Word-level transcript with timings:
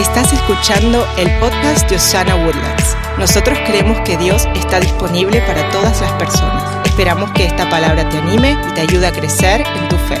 Estás 0.00 0.32
escuchando 0.32 1.06
el 1.18 1.28
podcast 1.40 1.86
de 1.90 1.96
Osana 1.96 2.34
Woodlands. 2.34 2.96
Nosotros 3.18 3.58
creemos 3.66 4.00
que 4.00 4.16
Dios 4.16 4.46
está 4.54 4.80
disponible 4.80 5.42
para 5.42 5.70
todas 5.70 6.00
las 6.00 6.12
personas. 6.12 6.86
Esperamos 6.86 7.30
que 7.32 7.44
esta 7.44 7.68
palabra 7.68 8.08
te 8.08 8.16
anime 8.16 8.56
y 8.66 8.72
te 8.72 8.80
ayude 8.80 9.06
a 9.06 9.12
crecer 9.12 9.60
en 9.60 9.88
tu 9.90 9.96
fe. 9.96 10.16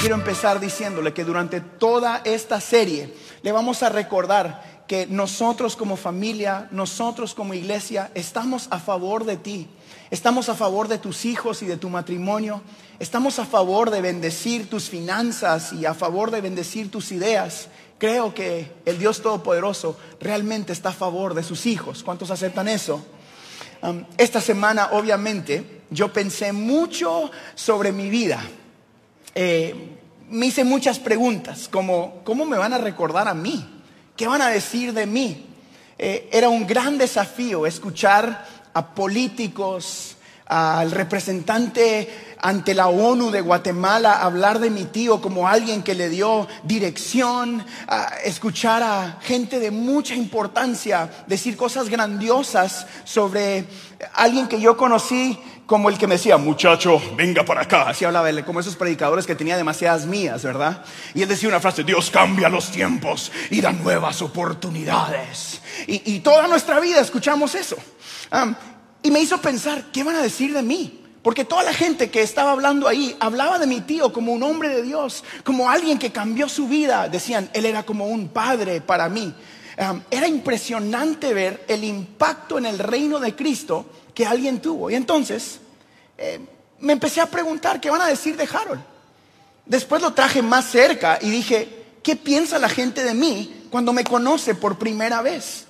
Quiero 0.00 0.14
empezar 0.14 0.60
diciéndole 0.60 1.12
que 1.12 1.24
durante 1.24 1.60
toda 1.60 2.22
esta 2.24 2.58
serie 2.58 3.14
le 3.42 3.52
vamos 3.52 3.82
a 3.82 3.90
recordar 3.90 4.82
que 4.86 5.06
nosotros 5.06 5.76
como 5.76 5.96
familia, 5.96 6.68
nosotros 6.70 7.34
como 7.34 7.52
iglesia, 7.52 8.10
estamos 8.14 8.68
a 8.70 8.78
favor 8.78 9.24
de 9.24 9.36
ti. 9.36 9.68
Estamos 10.10 10.48
a 10.48 10.54
favor 10.54 10.88
de 10.88 10.98
tus 10.98 11.24
hijos 11.24 11.62
y 11.62 11.66
de 11.66 11.76
tu 11.76 11.90
matrimonio. 11.90 12.62
Estamos 12.98 13.38
a 13.38 13.44
favor 13.44 13.90
de 13.90 14.00
bendecir 14.00 14.70
tus 14.70 14.88
finanzas 14.88 15.72
y 15.72 15.86
a 15.86 15.94
favor 15.94 16.30
de 16.30 16.40
bendecir 16.40 16.90
tus 16.90 17.12
ideas. 17.12 17.68
Creo 18.04 18.34
que 18.34 18.70
el 18.84 18.98
Dios 18.98 19.22
Todopoderoso 19.22 19.96
realmente 20.20 20.74
está 20.74 20.90
a 20.90 20.92
favor 20.92 21.32
de 21.32 21.42
sus 21.42 21.64
hijos. 21.64 22.02
¿Cuántos 22.02 22.30
aceptan 22.30 22.68
eso? 22.68 23.02
Um, 23.80 24.04
esta 24.18 24.42
semana, 24.42 24.90
obviamente, 24.92 25.80
yo 25.88 26.12
pensé 26.12 26.52
mucho 26.52 27.30
sobre 27.54 27.92
mi 27.92 28.10
vida. 28.10 28.44
Eh, 29.34 29.96
me 30.28 30.44
hice 30.44 30.64
muchas 30.64 30.98
preguntas, 30.98 31.66
como, 31.66 32.20
¿cómo 32.24 32.44
me 32.44 32.58
van 32.58 32.74
a 32.74 32.78
recordar 32.78 33.26
a 33.26 33.32
mí? 33.32 33.66
¿Qué 34.14 34.26
van 34.26 34.42
a 34.42 34.50
decir 34.50 34.92
de 34.92 35.06
mí? 35.06 35.46
Eh, 35.96 36.28
era 36.30 36.50
un 36.50 36.66
gran 36.66 36.98
desafío 36.98 37.64
escuchar 37.64 38.46
a 38.74 38.94
políticos, 38.94 40.13
al 40.46 40.90
representante 40.90 42.36
ante 42.40 42.74
la 42.74 42.88
ONU 42.88 43.30
de 43.30 43.40
Guatemala 43.40 44.20
hablar 44.20 44.58
de 44.58 44.68
mi 44.68 44.84
tío 44.84 45.22
como 45.22 45.48
alguien 45.48 45.82
que 45.82 45.94
le 45.94 46.10
dio 46.10 46.46
dirección, 46.62 47.64
escuchar 48.22 48.82
a 48.82 49.18
gente 49.22 49.58
de 49.60 49.70
mucha 49.70 50.14
importancia 50.14 51.10
decir 51.26 51.56
cosas 51.56 51.88
grandiosas 51.88 52.86
sobre 53.04 53.64
alguien 54.12 54.46
que 54.46 54.60
yo 54.60 54.76
conocí 54.76 55.38
como 55.66 55.88
el 55.88 55.96
que 55.96 56.06
me 56.06 56.16
decía, 56.16 56.36
muchacho, 56.36 57.00
venga 57.16 57.44
para 57.44 57.62
acá. 57.62 57.88
Así 57.88 58.04
hablaba 58.04 58.28
él, 58.28 58.44
como 58.44 58.60
esos 58.60 58.76
predicadores 58.76 59.26
que 59.26 59.34
tenía 59.34 59.56
demasiadas 59.56 60.04
mías, 60.04 60.42
¿verdad? 60.42 60.84
Y 61.14 61.22
él 61.22 61.28
decía 61.28 61.48
una 61.48 61.60
frase, 61.60 61.84
Dios 61.84 62.10
cambia 62.10 62.50
los 62.50 62.70
tiempos 62.70 63.32
y 63.50 63.62
da 63.62 63.72
nuevas 63.72 64.20
oportunidades. 64.20 65.62
Y, 65.86 66.20
toda 66.20 66.46
nuestra 66.48 66.80
vida 66.80 67.00
escuchamos 67.00 67.54
eso. 67.54 67.76
Ah, 68.30 68.54
y 69.04 69.10
me 69.10 69.20
hizo 69.20 69.38
pensar, 69.38 69.92
¿qué 69.92 70.02
van 70.02 70.16
a 70.16 70.22
decir 70.22 70.54
de 70.54 70.62
mí? 70.62 70.98
Porque 71.22 71.44
toda 71.44 71.62
la 71.62 71.74
gente 71.74 72.10
que 72.10 72.22
estaba 72.22 72.52
hablando 72.52 72.88
ahí 72.88 73.14
hablaba 73.20 73.58
de 73.58 73.66
mi 73.66 73.82
tío 73.82 74.10
como 74.14 74.32
un 74.32 74.42
hombre 74.42 74.70
de 74.70 74.82
Dios, 74.82 75.24
como 75.44 75.68
alguien 75.68 75.98
que 75.98 76.10
cambió 76.10 76.48
su 76.48 76.68
vida. 76.68 77.06
Decían, 77.10 77.50
él 77.52 77.66
era 77.66 77.82
como 77.82 78.06
un 78.06 78.28
padre 78.28 78.80
para 78.80 79.10
mí. 79.10 79.34
Era 80.10 80.26
impresionante 80.26 81.34
ver 81.34 81.66
el 81.68 81.84
impacto 81.84 82.56
en 82.56 82.64
el 82.64 82.78
reino 82.78 83.20
de 83.20 83.36
Cristo 83.36 83.84
que 84.14 84.24
alguien 84.24 84.62
tuvo. 84.62 84.90
Y 84.90 84.94
entonces 84.94 85.60
eh, 86.16 86.40
me 86.80 86.94
empecé 86.94 87.20
a 87.20 87.26
preguntar, 87.26 87.82
¿qué 87.82 87.90
van 87.90 88.00
a 88.00 88.06
decir 88.06 88.38
de 88.38 88.48
Harold? 88.50 88.80
Después 89.66 90.00
lo 90.00 90.14
traje 90.14 90.40
más 90.40 90.70
cerca 90.70 91.18
y 91.20 91.28
dije, 91.28 91.68
¿qué 92.02 92.16
piensa 92.16 92.58
la 92.58 92.70
gente 92.70 93.04
de 93.04 93.12
mí 93.12 93.66
cuando 93.70 93.92
me 93.92 94.04
conoce 94.04 94.54
por 94.54 94.78
primera 94.78 95.20
vez? 95.20 95.66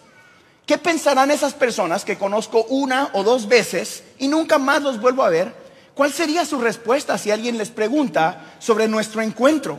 ¿Qué 0.66 0.78
pensarán 0.78 1.30
esas 1.30 1.52
personas 1.52 2.04
que 2.04 2.16
conozco 2.16 2.64
una 2.64 3.10
o 3.12 3.22
dos 3.22 3.48
veces 3.48 4.02
y 4.18 4.28
nunca 4.28 4.58
más 4.58 4.82
los 4.82 5.00
vuelvo 5.00 5.22
a 5.22 5.28
ver? 5.28 5.54
¿Cuál 5.94 6.12
sería 6.12 6.46
su 6.46 6.58
respuesta 6.58 7.18
si 7.18 7.30
alguien 7.30 7.58
les 7.58 7.70
pregunta 7.70 8.56
sobre 8.58 8.88
nuestro 8.88 9.20
encuentro? 9.20 9.78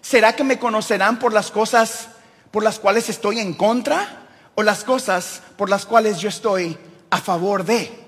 ¿Será 0.00 0.34
que 0.34 0.42
me 0.42 0.58
conocerán 0.58 1.18
por 1.18 1.32
las 1.32 1.50
cosas 1.50 2.08
por 2.50 2.62
las 2.64 2.78
cuales 2.78 3.08
estoy 3.08 3.40
en 3.40 3.54
contra 3.54 4.26
o 4.54 4.62
las 4.62 4.84
cosas 4.84 5.42
por 5.56 5.68
las 5.68 5.86
cuales 5.86 6.18
yo 6.18 6.30
estoy 6.30 6.78
a 7.10 7.18
favor 7.18 7.64
de? 7.64 8.02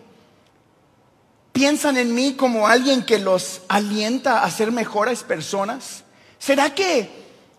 ¿Piensan 1.53 1.99
en 1.99 2.15
mí 2.15 2.35
como 2.35 2.67
alguien 2.67 3.05
que 3.05 3.19
los 3.19 3.61
alienta 3.69 4.43
a 4.43 4.51
ser 4.51 4.73
mejores 4.73 5.23
personas? 5.23 6.05
¿Será 6.39 6.75
que 6.75 7.11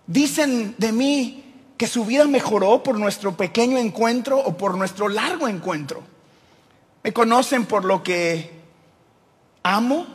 dicen 0.08 0.76
de 0.78 0.92
mí 0.92 1.45
que 1.78 1.88
su 1.88 2.06
vida 2.06 2.25
mejoró 2.25 2.84
por 2.84 2.97
nuestro 2.97 3.36
pequeño 3.36 3.78
encuentro 3.78 4.40
o 4.40 4.58
por 4.58 4.78
nuestro 4.78 5.09
largo 5.09 5.47
encuentro? 5.47 6.03
¿Me 7.03 7.13
conocen 7.13 7.66
por 7.66 7.86
lo 7.86 8.02
que 8.02 8.52
amo 9.63 10.08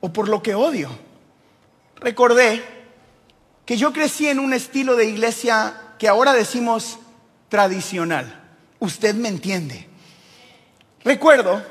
o 0.00 0.12
por 0.12 0.28
lo 0.28 0.42
que 0.42 0.54
odio? 0.54 0.90
Recordé 1.96 2.62
que 3.64 3.76
yo 3.76 3.92
crecí 3.92 4.28
en 4.28 4.38
un 4.38 4.52
estilo 4.52 4.96
de 4.96 5.06
iglesia 5.06 5.74
que 5.98 6.08
ahora 6.08 6.32
decimos 6.32 6.98
tradicional. 7.48 8.40
Usted 8.78 9.14
me 9.14 9.28
entiende. 9.28 9.88
Recuerdo 11.04 11.62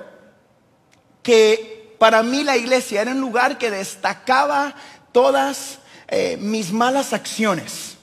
que 1.24 1.96
para 2.00 2.24
mí 2.24 2.44
la 2.44 2.58
iglesia 2.58 3.02
era 3.02 3.12
un 3.12 3.22
lugar 3.22 3.58
que 3.58 3.72
destacaba 3.72 4.76
todas 5.12 5.80
eh, 6.08 6.38
mis 6.40 6.72
malas 6.72 7.14
acciones. 7.14 7.97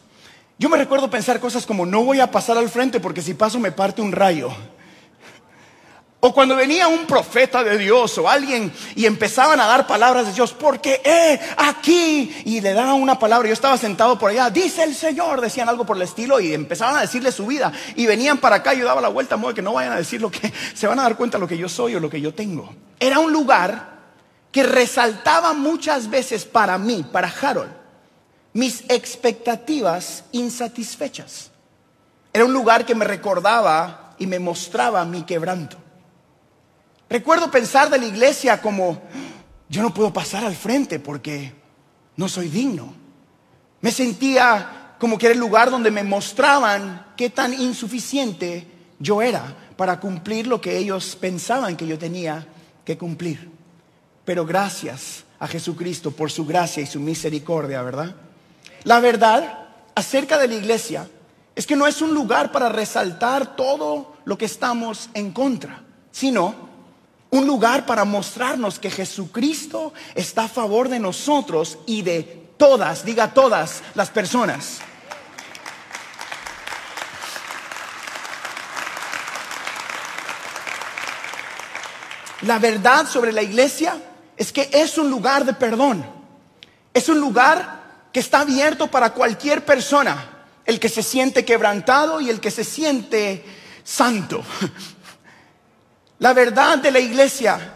Yo 0.59 0.69
me 0.69 0.77
recuerdo 0.77 1.11
pensar 1.11 1.41
cosas 1.41 1.67
como 1.67 1.85
no 1.85 2.05
voy 2.05 2.21
a 2.21 2.31
pasar 2.31 2.57
al 2.57 2.69
frente 2.69 3.01
porque 3.01 3.23
si 3.23 3.35
paso 3.35 3.59
me 3.59 3.73
parte 3.73 4.03
un 4.03 4.13
rayo. 4.13 4.51
O 6.27 6.33
cuando 6.33 6.57
venía 6.57 6.89
un 6.89 7.05
profeta 7.05 7.63
de 7.63 7.77
Dios 7.77 8.17
o 8.17 8.31
alguien 8.31 8.73
y 8.95 9.05
empezaban 9.05 9.61
a 9.61 9.67
dar 9.67 9.87
palabras 9.87 10.27
de 10.27 10.33
Dios, 10.33 10.55
porque 10.55 11.03
he 11.05 11.39
aquí, 11.59 12.35
y 12.47 12.63
le 12.63 12.73
daban 12.73 12.95
una 12.95 13.19
palabra, 13.19 13.47
yo 13.47 13.53
estaba 13.53 13.77
sentado 13.77 14.19
por 14.19 14.31
allá, 14.31 14.49
dice 14.49 14.85
el 14.85 14.95
Señor, 14.95 15.43
decían 15.43 15.69
algo 15.69 15.85
por 15.85 15.97
el 15.97 16.03
estilo 16.03 16.41
y 16.41 16.55
empezaban 16.55 16.97
a 16.97 17.03
decirle 17.03 17.31
su 17.31 17.45
vida. 17.45 17.71
Y 17.95 18.07
venían 18.07 18.39
para 18.39 18.57
acá 18.57 18.73
yo 18.73 18.87
daba 18.87 19.03
la 19.03 19.09
vuelta, 19.09 19.37
modo 19.37 19.53
que 19.53 19.61
no 19.61 19.75
vayan 19.75 19.93
a 19.93 19.97
decir 19.97 20.23
lo 20.23 20.31
que, 20.31 20.51
se 20.75 20.87
van 20.87 20.99
a 20.99 21.03
dar 21.03 21.19
cuenta 21.19 21.37
lo 21.37 21.47
que 21.47 21.59
yo 21.59 21.69
soy 21.69 21.95
o 21.95 22.01
lo 22.01 22.09
que 22.09 22.23
yo 22.23 22.33
tengo. 22.33 22.75
Era 22.99 23.19
un 23.19 23.31
lugar 23.31 23.99
que 24.51 24.63
resaltaba 24.63 25.53
muchas 25.53 26.09
veces 26.09 26.47
para 26.47 26.79
mí, 26.79 27.05
para 27.13 27.29
Harold, 27.29 27.71
mis 28.55 28.85
expectativas 28.89 30.25
insatisfechas. 30.33 31.51
Era 32.33 32.45
un 32.45 32.53
lugar 32.53 32.87
que 32.87 32.95
me 32.95 33.05
recordaba 33.05 34.15
y 34.19 34.27
me 34.27 34.39
mostraba 34.39 35.05
mi 35.05 35.25
quebranto. 35.25 35.77
Recuerdo 37.11 37.51
pensar 37.51 37.91
de 37.91 37.99
la 37.99 38.07
iglesia 38.07 38.63
como, 38.63 39.03
yo 39.69 39.83
no 39.83 39.93
puedo 39.93 40.13
pasar 40.13 40.45
al 40.45 40.55
frente 40.55 40.99
porque 40.99 41.53
no 42.17 42.29
soy 42.29 42.49
digno. 42.49 42.95
Me 43.81 43.91
sentía 43.91 44.95
como 44.99 45.19
que 45.19 45.27
era 45.27 45.35
el 45.35 45.41
lugar 45.41 45.71
donde 45.71 45.91
me 45.91 46.05
mostraban 46.05 47.09
qué 47.17 47.31
tan 47.31 47.53
insuficiente 47.53 48.67
yo 49.01 49.21
era 49.21 49.57
para 49.77 49.99
cumplir 49.99 50.47
lo 50.47 50.61
que 50.61 50.79
ellos 50.79 51.17
pensaban 51.21 51.77
que 51.77 51.87
yo 51.87 51.99
tenía 51.99 52.47
que 52.85 52.97
cumplir. 52.97 53.51
Pero 54.25 54.47
gracias 54.47 55.25
a 55.41 55.49
Jesucristo 55.49 56.13
por 56.13 56.31
su 56.31 56.47
gracia 56.47 56.83
y 56.83 56.87
su 56.87 57.01
misericordia, 57.01 57.83
¿verdad? 57.83 58.15
La 58.85 59.01
verdad 59.01 59.67
acerca 59.95 60.39
de 60.39 60.49
la 60.49 60.55
iglesia 60.55 61.09
es 61.57 61.67
que 61.67 61.77
no 61.77 61.87
es 61.87 62.03
un 62.03 62.13
lugar 62.13 62.53
para 62.53 62.69
resaltar 62.69 63.57
todo 63.57 64.17
lo 64.25 64.37
que 64.37 64.45
estamos 64.45 65.09
en 65.15 65.33
contra, 65.33 65.83
sino 66.13 66.55
un 67.31 67.47
lugar 67.47 67.87
para 67.87 68.05
mostrarnos 68.05 68.79
que 68.79 68.91
Jesucristo 68.91 69.93
está 70.15 70.45
a 70.45 70.49
favor 70.49 70.89
de 70.89 70.99
nosotros 70.99 71.79
y 71.87 72.03
de 72.03 72.23
todas, 72.57 73.05
diga 73.05 73.33
todas 73.33 73.83
las 73.95 74.11
personas. 74.11 74.79
La 82.43 82.59
verdad 82.59 83.09
sobre 83.09 83.33
la 83.33 83.43
iglesia 83.43 83.97
es 84.37 84.53
que 84.53 84.69
es 84.73 84.99
un 84.99 85.09
lugar 85.09 85.47
de 85.47 85.55
perdón. 85.55 86.05
Es 86.93 87.09
un 87.09 87.19
lugar 87.19 87.84
que 88.15 88.21
está 88.21 88.43
abierto 88.43 88.87
para 88.87 89.13
cualquier 89.13 89.65
persona, 89.65 90.47
el 90.65 90.79
que 90.79 90.89
se 90.89 91.03
siente 91.03 91.45
quebrantado 91.45 92.21
y 92.21 92.31
el 92.31 92.39
que 92.39 92.53
se 92.53 92.63
siente 92.63 93.45
santo. 93.83 94.41
La 96.21 96.33
verdad 96.33 96.79
de 96.79 96.93
la 96.93 97.01
iglesia, 97.01 97.75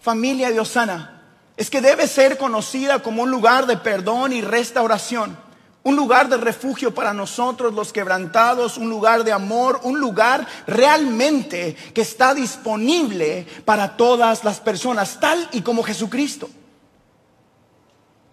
familia 0.00 0.50
de 0.50 0.58
Osana, 0.58 1.22
es 1.56 1.70
que 1.70 1.80
debe 1.80 2.08
ser 2.08 2.36
conocida 2.36 3.00
como 3.00 3.22
un 3.22 3.30
lugar 3.30 3.66
de 3.66 3.76
perdón 3.76 4.32
y 4.32 4.40
restauración, 4.40 5.38
un 5.84 5.94
lugar 5.94 6.28
de 6.28 6.38
refugio 6.38 6.92
para 6.92 7.14
nosotros 7.14 7.72
los 7.72 7.92
quebrantados, 7.92 8.78
un 8.78 8.90
lugar 8.90 9.22
de 9.22 9.30
amor, 9.30 9.78
un 9.84 10.00
lugar 10.00 10.44
realmente 10.66 11.76
que 11.94 12.00
está 12.00 12.34
disponible 12.34 13.46
para 13.64 13.96
todas 13.96 14.42
las 14.42 14.58
personas, 14.58 15.20
tal 15.20 15.48
y 15.52 15.60
como 15.60 15.84
Jesucristo. 15.84 16.50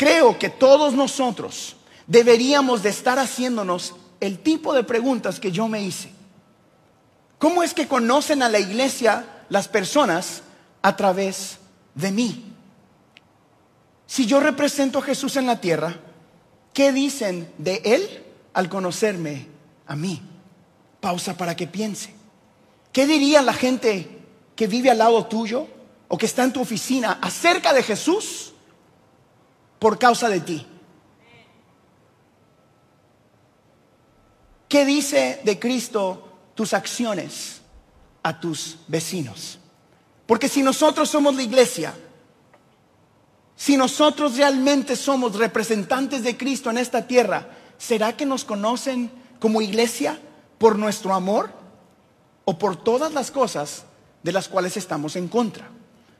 Creo 0.03 0.38
que 0.38 0.50
todos 0.50 0.94
nosotros 0.95 1.77
deberíamos 2.07 2.83
de 2.83 2.89
estar 2.89 3.17
haciéndonos 3.19 3.95
el 4.19 4.39
tipo 4.39 4.73
de 4.73 4.83
preguntas 4.83 5.39
que 5.39 5.50
yo 5.50 5.69
me 5.69 5.81
hice. 5.81 6.09
¿Cómo 7.39 7.63
es 7.63 7.73
que 7.73 7.88
conocen 7.88 8.44
a 8.44 8.50
la 8.50 8.59
iglesia 8.59 9.45
las 9.47 9.69
personas 9.69 10.41
a 10.81 10.97
través 10.97 11.57
de 11.95 12.11
mí. 12.11 12.44
Si 14.05 14.25
yo 14.25 14.41
represento 14.41 15.00
a 15.00 15.03
Jesús 15.03 15.38
en 15.38 15.45
la 15.45 15.61
tierra, 15.61 15.95
¿qué 16.73 16.91
dicen 16.91 17.50
de 17.57 17.81
Él 17.85 18.25
al 18.53 18.67
conocerme 18.67 19.47
a 19.88 19.95
mí. 19.95 20.21
Pausa 21.00 21.38
para 21.38 21.55
que 21.55 21.65
piense. 21.65 22.13
¿Qué 22.91 23.07
diría 23.07 23.41
la 23.41 23.53
gente 23.53 24.19
que 24.57 24.67
vive 24.67 24.91
al 24.91 24.97
lado 24.97 25.27
tuyo 25.27 25.65
o 26.09 26.17
que 26.17 26.25
está 26.25 26.44
en 26.44 26.51
tu 26.51 26.59
oficina 26.59 27.19
acerca 27.21 27.71
de 27.71 27.83
Jesús 27.83 28.52
por 29.83 30.00
causa 30.00 30.30
de 30.30 30.39
ti? 30.39 30.65
¿Qué 34.69 34.85
dice 34.85 35.41
de 35.44 35.59
Cristo 35.59 36.25
tus 36.56 36.74
acciones 36.74 37.59
a 38.24 38.39
tus 38.39 38.77
vecinos? 38.88 39.59
Porque 40.25 40.47
si 40.47 40.63
nosotros 40.63 41.09
somos 41.09 41.35
la 41.35 41.44
iglesia, 41.44 41.94
si 43.57 43.75
nosotros 43.75 44.38
realmente 44.38 44.95
somos 44.95 45.35
representantes 45.35 46.24
de 46.24 46.38
Cristo 46.38 46.69
en 46.69 46.77
esta 46.77 47.06
tierra, 47.06 47.50
¿será 47.77 48.15
que 48.15 48.25
nos 48.25 48.45
conocen 48.45 49.12
como 49.41 49.62
iglesia 49.62 50.18
por 50.59 50.79
nuestro 50.79 51.13
amor 51.13 51.51
o 52.45 52.57
por 52.57 52.81
todas 52.81 53.12
las 53.12 53.31
cosas 53.31 53.83
de 54.24 54.31
las 54.31 54.47
cuales 54.47 54.77
estamos 54.77 55.18
en 55.18 55.27
contra? 55.27 55.69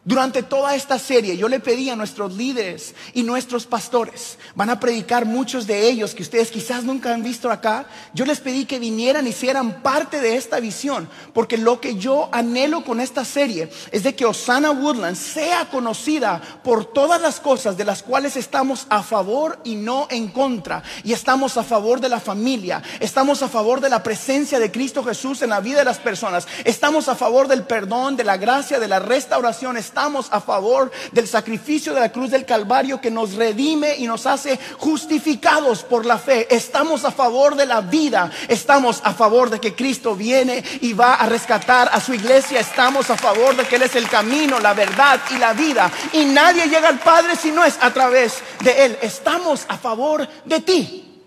Durante 0.06 0.44
toda 0.44 0.76
esta 0.76 1.00
serie 1.00 1.38
yo 1.38 1.48
le 1.48 1.62
pedí 1.62 1.90
a 1.90 1.96
nuestros 1.96 2.34
líderes 2.34 2.94
y 3.14 3.24
nuestros 3.24 3.66
pastores, 3.66 4.38
van 4.54 4.70
a 4.70 4.78
predicar 4.78 5.26
muchos 5.26 5.66
de 5.66 5.88
ellos 5.88 6.14
que 6.14 6.24
ustedes 6.24 6.52
quizás 6.52 6.84
nunca 6.84 7.14
han 7.14 7.24
visto 7.24 7.50
acá, 7.50 7.86
yo 8.14 8.26
les 8.26 8.42
pedí 8.42 8.66
que 8.66 8.80
vinieran 8.80 9.26
y 9.26 9.30
hicieran 9.30 9.82
parte 9.82 10.20
de 10.20 10.36
esta 10.36 10.60
visión, 10.60 11.08
porque 11.34 11.58
lo 11.58 11.80
que 11.80 11.96
yo 11.96 12.28
anhelo 12.34 12.84
con 12.84 13.00
esta 13.00 13.24
serie 13.24 13.70
es 13.94 14.04
de 14.04 14.14
que 14.14 14.26
Osana 14.26 14.72
Woodland 14.72 15.16
sea 15.16 15.70
conocida 15.70 16.42
por 16.66 16.84
todas 16.84 17.22
las 17.22 17.40
cosas 17.40 17.78
de 17.78 17.86
las 17.86 18.04
cuales 18.04 18.36
estamos 18.36 18.88
a 18.90 19.04
favor 19.04 19.60
y 19.64 19.76
no 19.76 20.08
en 20.12 20.28
contra, 20.28 20.84
y 21.06 21.14
estamos 21.14 21.56
a 21.56 21.64
favor 21.64 22.02
de 22.02 22.10
la 22.10 22.20
familia, 22.20 22.84
estamos 23.00 23.42
a 23.42 23.48
favor 23.48 23.80
de 23.80 23.90
la 23.90 24.04
presencia 24.04 24.60
de 24.60 24.70
Cristo 24.70 25.02
Jesús 25.02 25.42
en 25.44 25.52
la 25.52 25.62
vida 25.62 25.80
de 25.80 25.86
las 25.86 26.00
personas, 26.00 26.46
estamos 26.66 27.08
a 27.08 27.16
favor 27.16 27.48
del 27.48 27.64
perdón, 27.64 28.18
de 28.18 28.26
la 28.26 28.36
gracia, 28.36 28.80
de 28.80 28.90
la 28.90 29.00
restauración, 29.00 29.78
estamos 29.94 30.28
a 30.32 30.42
favor 30.42 30.92
del 31.12 31.28
sacrificio 31.28 31.94
de 31.94 32.00
la 32.00 32.12
cruz 32.12 32.32
del 32.32 32.48
Calvario 32.48 33.00
que 33.00 33.12
nos 33.12 33.36
redime 33.36 33.96
y 33.96 34.08
nos 34.08 34.26
hace 34.26 34.58
justificados 34.80 35.84
por 35.84 36.04
la 36.04 36.18
fe. 36.18 36.48
Estamos 36.50 37.06
a 37.06 37.12
favor 37.12 37.56
de 37.56 37.68
la 37.68 37.82
vida. 37.82 38.32
Estamos 38.48 39.02
a 39.04 39.14
favor 39.14 39.52
de 39.52 39.60
que 39.60 39.76
Cristo 39.76 40.16
viene 40.16 40.64
y 40.82 40.94
va 40.94 41.14
a 41.14 41.28
rescatar 41.28 41.92
a 41.94 42.02
su 42.02 42.12
iglesia. 42.12 42.60
Estamos 42.60 43.12
a 43.12 43.18
favor 43.18 43.56
de 43.56 43.66
que 43.66 43.76
Él 43.76 43.84
es 43.84 43.96
el 43.96 44.10
camino, 44.10 44.60
la 44.60 44.74
verdad 44.74 45.20
y 45.30 45.38
la 45.38 45.54
vida. 45.54 45.92
Y 46.12 46.26
nadie 46.26 46.66
llega 46.66 46.90
al 46.90 46.98
Padre 46.98 47.36
si 47.36 47.52
no 47.52 47.64
es 47.64 47.78
a 47.80 47.94
través 47.94 48.42
de 48.62 48.86
Él. 48.86 48.98
Estamos 49.00 49.64
a 49.68 49.78
favor 49.78 50.28
de 50.44 50.60
ti. 50.62 51.24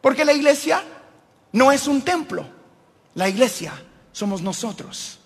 Porque 0.00 0.24
la 0.24 0.32
iglesia 0.32 0.82
no 1.52 1.70
es 1.70 1.86
un 1.86 2.00
templo. 2.00 2.46
La 3.14 3.28
iglesia 3.28 3.74
somos 4.10 4.40
nosotros. 4.40 5.18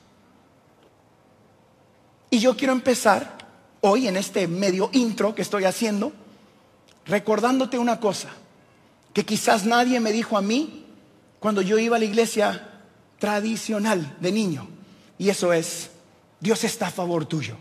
Y 2.30 2.38
yo 2.38 2.56
quiero 2.56 2.72
empezar 2.72 3.36
hoy 3.80 4.08
en 4.08 4.16
este 4.16 4.48
medio 4.48 4.90
intro 4.92 5.34
que 5.34 5.42
estoy 5.42 5.64
haciendo, 5.64 6.12
recordándote 7.06 7.78
una 7.78 8.00
cosa, 8.00 8.30
que 9.12 9.24
quizás 9.24 9.64
nadie 9.64 10.00
me 10.00 10.12
dijo 10.12 10.36
a 10.36 10.42
mí 10.42 10.84
cuando 11.38 11.62
yo 11.62 11.78
iba 11.78 11.96
a 11.96 11.98
la 11.98 12.04
iglesia 12.04 12.82
tradicional 13.18 14.16
de 14.20 14.32
niño. 14.32 14.68
Y 15.18 15.28
eso 15.28 15.52
es, 15.52 15.90
Dios 16.40 16.64
está 16.64 16.88
a 16.88 16.90
favor 16.90 17.26
tuyo. 17.26 17.56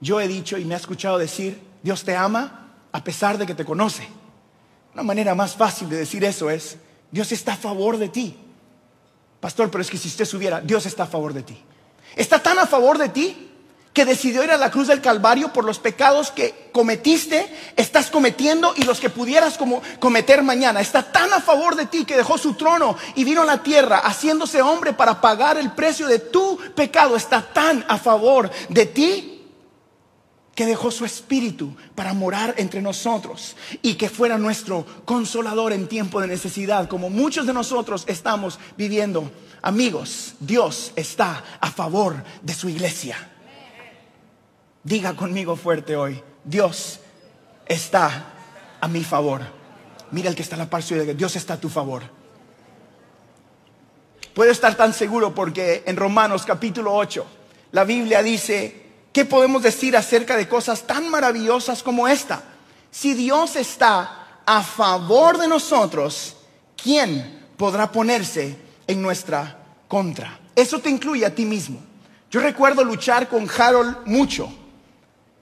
Yo 0.00 0.20
he 0.20 0.26
dicho 0.26 0.58
y 0.58 0.64
me 0.64 0.74
ha 0.74 0.78
escuchado 0.78 1.16
decir, 1.16 1.62
Dios 1.82 2.02
te 2.02 2.16
ama 2.16 2.72
a 2.90 3.04
pesar 3.04 3.38
de 3.38 3.46
que 3.46 3.54
te 3.54 3.64
conoce. 3.64 4.06
Una 4.92 5.02
manera 5.02 5.34
más 5.34 5.54
fácil 5.56 5.88
de 5.88 5.96
decir 5.96 6.24
eso 6.24 6.50
es, 6.50 6.76
Dios 7.10 7.30
está 7.32 7.52
a 7.52 7.56
favor 7.56 7.96
de 7.98 8.08
ti. 8.08 8.36
Pastor, 9.40 9.70
pero 9.70 9.82
es 9.82 9.90
que 9.90 9.96
si 9.96 10.08
usted 10.08 10.24
subiera, 10.24 10.60
Dios 10.60 10.86
está 10.86 11.04
a 11.04 11.06
favor 11.06 11.32
de 11.32 11.42
ti. 11.42 11.58
Está 12.16 12.42
tan 12.42 12.58
a 12.58 12.66
favor 12.66 12.98
de 12.98 13.08
ti 13.08 13.48
que 13.92 14.04
decidió 14.04 14.42
ir 14.42 14.50
a 14.50 14.56
la 14.56 14.70
cruz 14.70 14.88
del 14.88 15.02
Calvario 15.02 15.52
por 15.52 15.64
los 15.64 15.78
pecados 15.78 16.30
que 16.30 16.70
cometiste, 16.72 17.46
estás 17.76 18.10
cometiendo 18.10 18.72
y 18.76 18.84
los 18.84 19.00
que 19.00 19.10
pudieras 19.10 19.58
como 19.58 19.82
cometer 20.00 20.42
mañana. 20.42 20.80
Está 20.80 21.12
tan 21.12 21.32
a 21.32 21.40
favor 21.40 21.76
de 21.76 21.86
ti 21.86 22.04
que 22.06 22.16
dejó 22.16 22.38
su 22.38 22.54
trono 22.54 22.96
y 23.14 23.24
vino 23.24 23.42
a 23.42 23.46
la 23.46 23.62
tierra 23.62 23.98
haciéndose 23.98 24.62
hombre 24.62 24.94
para 24.94 25.20
pagar 25.20 25.58
el 25.58 25.72
precio 25.72 26.06
de 26.06 26.18
tu 26.18 26.58
pecado. 26.74 27.16
Está 27.16 27.42
tan 27.42 27.84
a 27.86 27.98
favor 27.98 28.50
de 28.70 28.86
ti 28.86 29.31
que 30.54 30.66
dejó 30.66 30.90
su 30.90 31.04
espíritu 31.04 31.74
para 31.94 32.12
morar 32.12 32.54
entre 32.58 32.82
nosotros 32.82 33.56
y 33.80 33.94
que 33.94 34.08
fuera 34.08 34.36
nuestro 34.36 34.84
consolador 35.04 35.72
en 35.72 35.88
tiempo 35.88 36.20
de 36.20 36.26
necesidad, 36.26 36.88
como 36.88 37.08
muchos 37.08 37.46
de 37.46 37.54
nosotros 37.54 38.04
estamos 38.06 38.58
viviendo. 38.76 39.30
Amigos, 39.62 40.34
Dios 40.40 40.92
está 40.96 41.42
a 41.60 41.70
favor 41.70 42.22
de 42.42 42.54
su 42.54 42.68
iglesia. 42.68 43.16
Diga 44.84 45.14
conmigo 45.14 45.56
fuerte 45.56 45.96
hoy, 45.96 46.22
Dios 46.44 47.00
está 47.66 48.32
a 48.80 48.88
mi 48.88 49.04
favor. 49.04 49.40
Mira 50.10 50.28
el 50.28 50.34
que 50.34 50.42
está 50.42 50.56
a 50.56 50.58
la 50.58 50.68
par 50.68 50.82
Dios 50.82 51.36
está 51.36 51.54
a 51.54 51.60
tu 51.60 51.70
favor. 51.70 52.02
Puedo 54.34 54.50
estar 54.50 54.74
tan 54.74 54.92
seguro 54.92 55.34
porque 55.34 55.82
en 55.86 55.96
Romanos 55.96 56.44
capítulo 56.44 56.94
8 56.94 57.24
la 57.72 57.84
Biblia 57.84 58.22
dice 58.22 58.81
¿Qué 59.12 59.24
podemos 59.26 59.62
decir 59.62 59.96
acerca 59.96 60.36
de 60.36 60.48
cosas 60.48 60.86
tan 60.86 61.08
maravillosas 61.08 61.82
como 61.82 62.08
esta? 62.08 62.42
Si 62.90 63.14
Dios 63.14 63.56
está 63.56 64.40
a 64.46 64.62
favor 64.62 65.38
de 65.38 65.48
nosotros, 65.48 66.36
¿quién 66.82 67.46
podrá 67.56 67.92
ponerse 67.92 68.56
en 68.86 69.02
nuestra 69.02 69.58
contra? 69.86 70.38
Eso 70.56 70.78
te 70.78 70.90
incluye 70.90 71.26
a 71.26 71.34
ti 71.34 71.44
mismo. 71.44 71.80
Yo 72.30 72.40
recuerdo 72.40 72.82
luchar 72.84 73.28
con 73.28 73.48
Harold 73.48 74.06
mucho. 74.06 74.50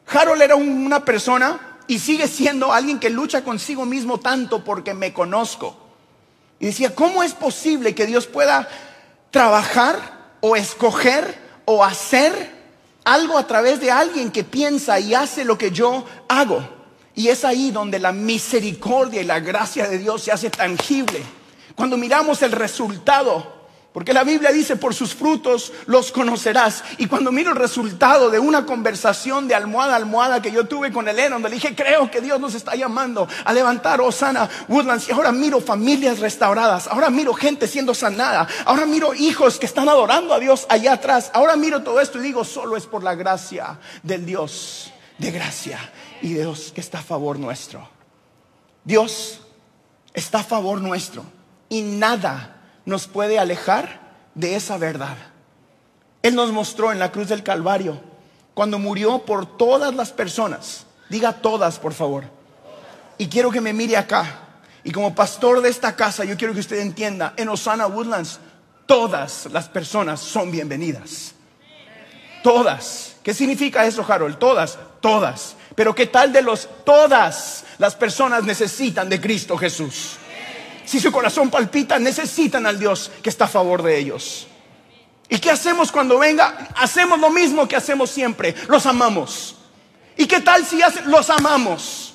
Harold 0.09 0.43
era 0.43 0.57
una 0.57 1.05
persona 1.05 1.79
y 1.87 2.01
sigue 2.01 2.27
siendo 2.27 2.73
alguien 2.73 2.99
que 2.99 3.11
lucha 3.11 3.45
consigo 3.45 3.85
mismo 3.85 4.19
tanto 4.19 4.65
porque 4.65 4.95
me 4.95 5.13
conozco. 5.13 5.77
Y 6.59 6.67
decía, 6.67 6.95
¿cómo 6.95 7.23
es 7.23 7.35
posible 7.35 7.95
que 7.95 8.07
Dios 8.07 8.27
pueda 8.27 8.69
trabajar 9.31 10.37
o 10.41 10.57
escoger 10.57 11.39
o 11.65 11.85
hacer 11.85 12.60
algo 13.13 13.37
a 13.37 13.47
través 13.47 13.81
de 13.81 13.91
alguien 13.91 14.31
que 14.31 14.45
piensa 14.45 15.01
y 15.01 15.15
hace 15.15 15.45
lo 15.45 15.59
que 15.59 15.71
yo 15.71 16.05
hago. 16.29 16.63
Y 17.15 17.29
es 17.29 17.45
ahí 17.45 17.71
donde 17.71 17.99
la 17.99 18.13
misericordia 18.13 19.21
y 19.21 19.25
la 19.25 19.41
gracia 19.41 19.89
de 19.89 19.99
Dios 19.99 20.23
se 20.23 20.33
hace 20.33 20.49
tangible. 20.49 21.21
Cuando 21.75 21.97
miramos 21.97 22.43
el 22.43 22.53
resultado 22.53 23.60
porque 23.93 24.13
la 24.13 24.23
Biblia 24.23 24.53
dice, 24.53 24.77
por 24.77 24.95
sus 24.95 25.15
frutos 25.15 25.73
los 25.87 26.13
conocerás. 26.13 26.85
Y 26.99 27.07
cuando 27.07 27.33
miro 27.33 27.51
el 27.51 27.57
resultado 27.57 28.31
de 28.31 28.39
una 28.39 28.65
conversación 28.65 29.49
de 29.49 29.57
almohada 29.57 29.95
a 29.95 29.97
almohada 29.97 30.41
que 30.41 30.53
yo 30.53 30.69
tuve 30.69 30.93
con 30.93 31.09
Elena, 31.09 31.31
donde 31.31 31.49
le 31.49 31.57
dije, 31.57 31.75
creo 31.75 32.09
que 32.09 32.21
Dios 32.21 32.39
nos 32.39 32.55
está 32.55 32.77
llamando 32.77 33.27
a 33.45 33.53
levantar 33.53 34.01
Osana 34.01 34.49
Woodlands. 34.69 35.09
Y 35.09 35.13
ahora 35.13 35.33
miro 35.33 35.61
familias 35.61 36.21
restauradas. 36.21 36.87
Ahora 36.87 37.11
miro 37.11 37.35
gente 37.35 37.67
siendo 37.67 37.93
sanada. 37.93 38.47
Ahora 38.65 38.87
miro 38.87 39.13
hijos 39.13 39.59
que 39.59 39.67
están 39.67 39.89
adorando 39.89 40.35
a 40.35 40.39
Dios 40.39 40.67
allá 40.69 40.93
atrás. 40.93 41.33
Ahora 41.35 41.57
miro 41.57 41.83
todo 41.83 42.01
esto 42.01 42.21
y 42.21 42.23
digo, 42.23 42.45
solo 42.45 42.77
es 42.77 42.87
por 42.87 43.03
la 43.03 43.17
gracia 43.17 43.81
del 44.05 44.25
Dios 44.25 44.93
de 45.19 45.31
gracia 45.33 45.79
y 46.23 46.33
Dios 46.33 46.73
que 46.73 46.81
está 46.81 47.01
a 47.01 47.03
favor 47.03 47.39
nuestro. 47.39 47.89
Dios 48.85 49.41
está 50.15 50.41
a 50.41 50.45
favor 50.45 50.81
nuestro. 50.81 51.25
Y 51.69 51.83
nada 51.83 52.60
nos 52.85 53.07
puede 53.07 53.39
alejar 53.39 54.01
de 54.35 54.57
esa 54.57 54.79
verdad. 54.79 55.17
Él 56.23 56.35
nos 56.35 56.53
mostró 56.53 56.93
en 56.93 56.99
la 56.99 57.13
cruz 57.13 57.29
del 57.29 57.43
Calvario, 57.43 58.01
cuando 58.55 58.79
murió 58.79 59.21
por 59.25 59.57
todas 59.57 59.95
las 59.95 60.13
personas. 60.13 60.87
Diga 61.09 61.33
todas, 61.33 61.79
por 61.79 61.95
favor. 61.95 62.25
Y 63.19 63.29
quiero 63.29 63.51
que 63.51 63.61
me 63.61 63.73
mire 63.73 63.97
acá. 63.97 64.47
Y 64.85 64.93
como 64.93 65.15
pastor 65.15 65.61
de 65.61 65.69
esta 65.69 65.95
casa, 65.95 66.25
yo 66.25 66.37
quiero 66.37 66.55
que 66.55 66.61
usted 66.61 66.79
entienda, 66.79 67.35
en 67.37 67.49
Osana 67.49 67.87
Woodlands, 67.87 68.39
todas 68.87 69.47
las 69.53 69.69
personas 69.69 70.21
son 70.21 70.51
bienvenidas. 70.51 71.35
Todas. 72.43 73.17
¿Qué 73.23 73.35
significa 73.35 73.85
eso, 73.85 74.05
Harold? 74.07 74.39
Todas, 74.39 74.79
todas. 75.01 75.57
Pero 75.75 75.95
¿qué 75.95 76.07
tal 76.07 76.33
de 76.33 76.43
los 76.43 76.69
todas 76.85 77.65
las 77.79 77.95
personas 77.95 78.45
necesitan 78.45 79.09
de 79.09 79.21
Cristo 79.21 79.57
Jesús? 79.57 80.17
Si 80.91 80.99
su 80.99 81.13
corazón 81.13 81.51
palpita, 81.51 82.01
necesitan 82.01 82.67
al 82.67 82.77
Dios 82.77 83.13
que 83.23 83.29
está 83.29 83.45
a 83.45 83.49
favor 83.49 83.81
de 83.81 83.97
ellos. 83.97 84.49
¿Y 85.29 85.39
qué 85.39 85.49
hacemos 85.49 85.93
cuando 85.93 86.19
venga? 86.19 86.67
Hacemos 86.75 87.21
lo 87.21 87.31
mismo 87.31 87.69
que 87.69 87.77
hacemos 87.77 88.11
siempre, 88.11 88.57
los 88.67 88.87
amamos. 88.87 89.55
¿Y 90.17 90.27
qué 90.27 90.41
tal 90.41 90.67
si 90.67 90.81
los 91.07 91.31
amamos? 91.31 92.15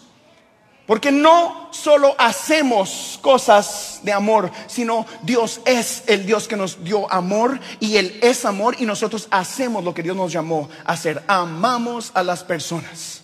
Porque 0.85 1.09
no 1.09 1.69
solo 1.71 2.15
hacemos 2.17 3.17
cosas 3.21 4.01
de 4.03 4.11
amor, 4.11 4.51
sino 4.67 5.05
Dios 5.21 5.61
es 5.65 6.03
el 6.07 6.25
Dios 6.25 6.45
que 6.45 6.57
nos 6.57 6.83
dio 6.83 7.09
amor 7.09 7.61
y 7.79 7.95
Él 7.95 8.19
es 8.21 8.43
amor 8.43 8.75
y 8.77 8.85
nosotros 8.85 9.29
hacemos 9.31 9.85
lo 9.85 9.93
que 9.93 10.03
Dios 10.03 10.17
nos 10.17 10.33
llamó 10.33 10.67
a 10.83 10.91
hacer. 10.91 11.23
Amamos 11.27 12.11
a 12.13 12.23
las 12.23 12.43
personas, 12.43 13.21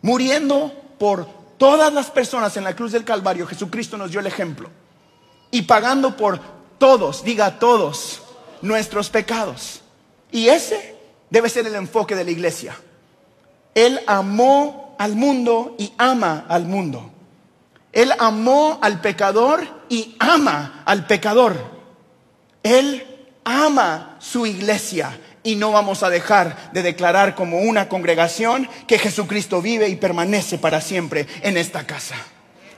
muriendo 0.00 0.72
por 0.96 1.43
todas 1.58 1.92
las 1.92 2.10
personas 2.10 2.56
en 2.56 2.64
la 2.64 2.74
cruz 2.74 2.92
del 2.92 3.04
Calvario, 3.04 3.46
Jesucristo 3.46 3.96
nos 3.96 4.10
dio 4.10 4.20
el 4.20 4.26
ejemplo. 4.26 4.70
Y 5.50 5.62
pagando 5.62 6.16
por 6.16 6.40
todos, 6.78 7.24
diga 7.24 7.58
todos, 7.58 8.22
nuestros 8.62 9.10
pecados. 9.10 9.80
Y 10.30 10.48
ese 10.48 10.96
debe 11.30 11.48
ser 11.48 11.66
el 11.66 11.74
enfoque 11.74 12.14
de 12.14 12.24
la 12.24 12.30
iglesia. 12.30 12.76
Él 13.74 14.00
amó 14.06 14.96
al 14.98 15.14
mundo 15.16 15.74
y 15.78 15.92
ama 15.98 16.44
al 16.48 16.64
mundo. 16.64 17.10
Él 17.92 18.12
amó 18.18 18.78
al 18.82 19.00
pecador 19.00 19.66
y 19.88 20.16
ama 20.18 20.82
al 20.84 21.06
pecador. 21.06 21.56
Él 22.62 23.06
ama 23.44 24.16
su 24.18 24.46
iglesia 24.46 25.18
y 25.44 25.56
no 25.56 25.70
vamos 25.70 26.02
a 26.02 26.10
dejar 26.10 26.72
de 26.72 26.82
declarar 26.82 27.36
como 27.36 27.58
una 27.60 27.88
congregación 27.88 28.68
que 28.88 28.98
Jesucristo 28.98 29.62
vive 29.62 29.88
y 29.88 29.96
permanece 29.96 30.58
para 30.58 30.80
siempre 30.80 31.28
en 31.42 31.56
esta 31.56 31.86
casa. 31.86 32.16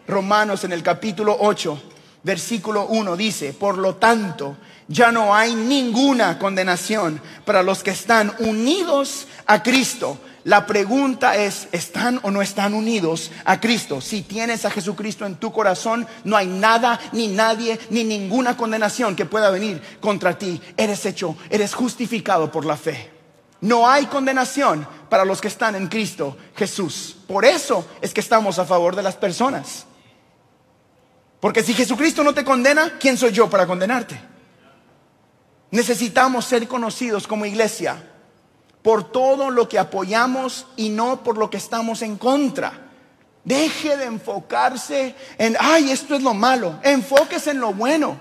Romanos 0.06 0.64
en 0.64 0.72
el 0.72 0.82
capítulo 0.82 1.36
8, 1.40 1.82
versículo 2.24 2.86
1 2.86 3.16
dice, 3.16 3.54
por 3.54 3.78
lo 3.78 3.94
tanto, 3.94 4.56
ya 4.88 5.10
no 5.12 5.34
hay 5.34 5.54
ninguna 5.54 6.38
condenación 6.38 7.20
para 7.44 7.62
los 7.62 7.82
que 7.82 7.90
están 7.90 8.34
unidos 8.40 9.28
a 9.46 9.62
Cristo. 9.62 10.18
La 10.46 10.64
pregunta 10.64 11.34
es, 11.34 11.66
¿están 11.72 12.20
o 12.22 12.30
no 12.30 12.40
están 12.40 12.72
unidos 12.72 13.32
a 13.44 13.58
Cristo? 13.58 14.00
Si 14.00 14.22
tienes 14.22 14.64
a 14.64 14.70
Jesucristo 14.70 15.26
en 15.26 15.34
tu 15.38 15.52
corazón, 15.52 16.06
no 16.22 16.36
hay 16.36 16.46
nada, 16.46 17.00
ni 17.10 17.26
nadie, 17.26 17.80
ni 17.90 18.04
ninguna 18.04 18.56
condenación 18.56 19.16
que 19.16 19.26
pueda 19.26 19.50
venir 19.50 19.82
contra 20.00 20.38
ti. 20.38 20.62
Eres 20.76 21.04
hecho, 21.04 21.36
eres 21.50 21.74
justificado 21.74 22.52
por 22.52 22.64
la 22.64 22.76
fe. 22.76 23.10
No 23.60 23.88
hay 23.88 24.06
condenación 24.06 24.86
para 25.08 25.24
los 25.24 25.40
que 25.40 25.48
están 25.48 25.74
en 25.74 25.88
Cristo 25.88 26.36
Jesús. 26.54 27.16
Por 27.26 27.44
eso 27.44 27.84
es 28.00 28.14
que 28.14 28.20
estamos 28.20 28.60
a 28.60 28.64
favor 28.64 28.94
de 28.94 29.02
las 29.02 29.16
personas. 29.16 29.84
Porque 31.40 31.64
si 31.64 31.74
Jesucristo 31.74 32.22
no 32.22 32.32
te 32.32 32.44
condena, 32.44 32.92
¿quién 33.00 33.18
soy 33.18 33.32
yo 33.32 33.50
para 33.50 33.66
condenarte? 33.66 34.16
Necesitamos 35.72 36.44
ser 36.44 36.68
conocidos 36.68 37.26
como 37.26 37.46
iglesia 37.46 38.12
por 38.86 39.02
todo 39.10 39.50
lo 39.50 39.68
que 39.68 39.80
apoyamos 39.80 40.64
y 40.76 40.90
no 40.90 41.24
por 41.24 41.38
lo 41.38 41.50
que 41.50 41.56
estamos 41.56 42.02
en 42.02 42.16
contra. 42.16 42.86
Deje 43.42 43.96
de 43.96 44.04
enfocarse 44.04 45.12
en, 45.38 45.56
ay, 45.58 45.90
esto 45.90 46.14
es 46.14 46.22
lo 46.22 46.34
malo. 46.34 46.78
Enfóquese 46.84 47.50
en 47.50 47.58
lo 47.58 47.74
bueno, 47.74 48.16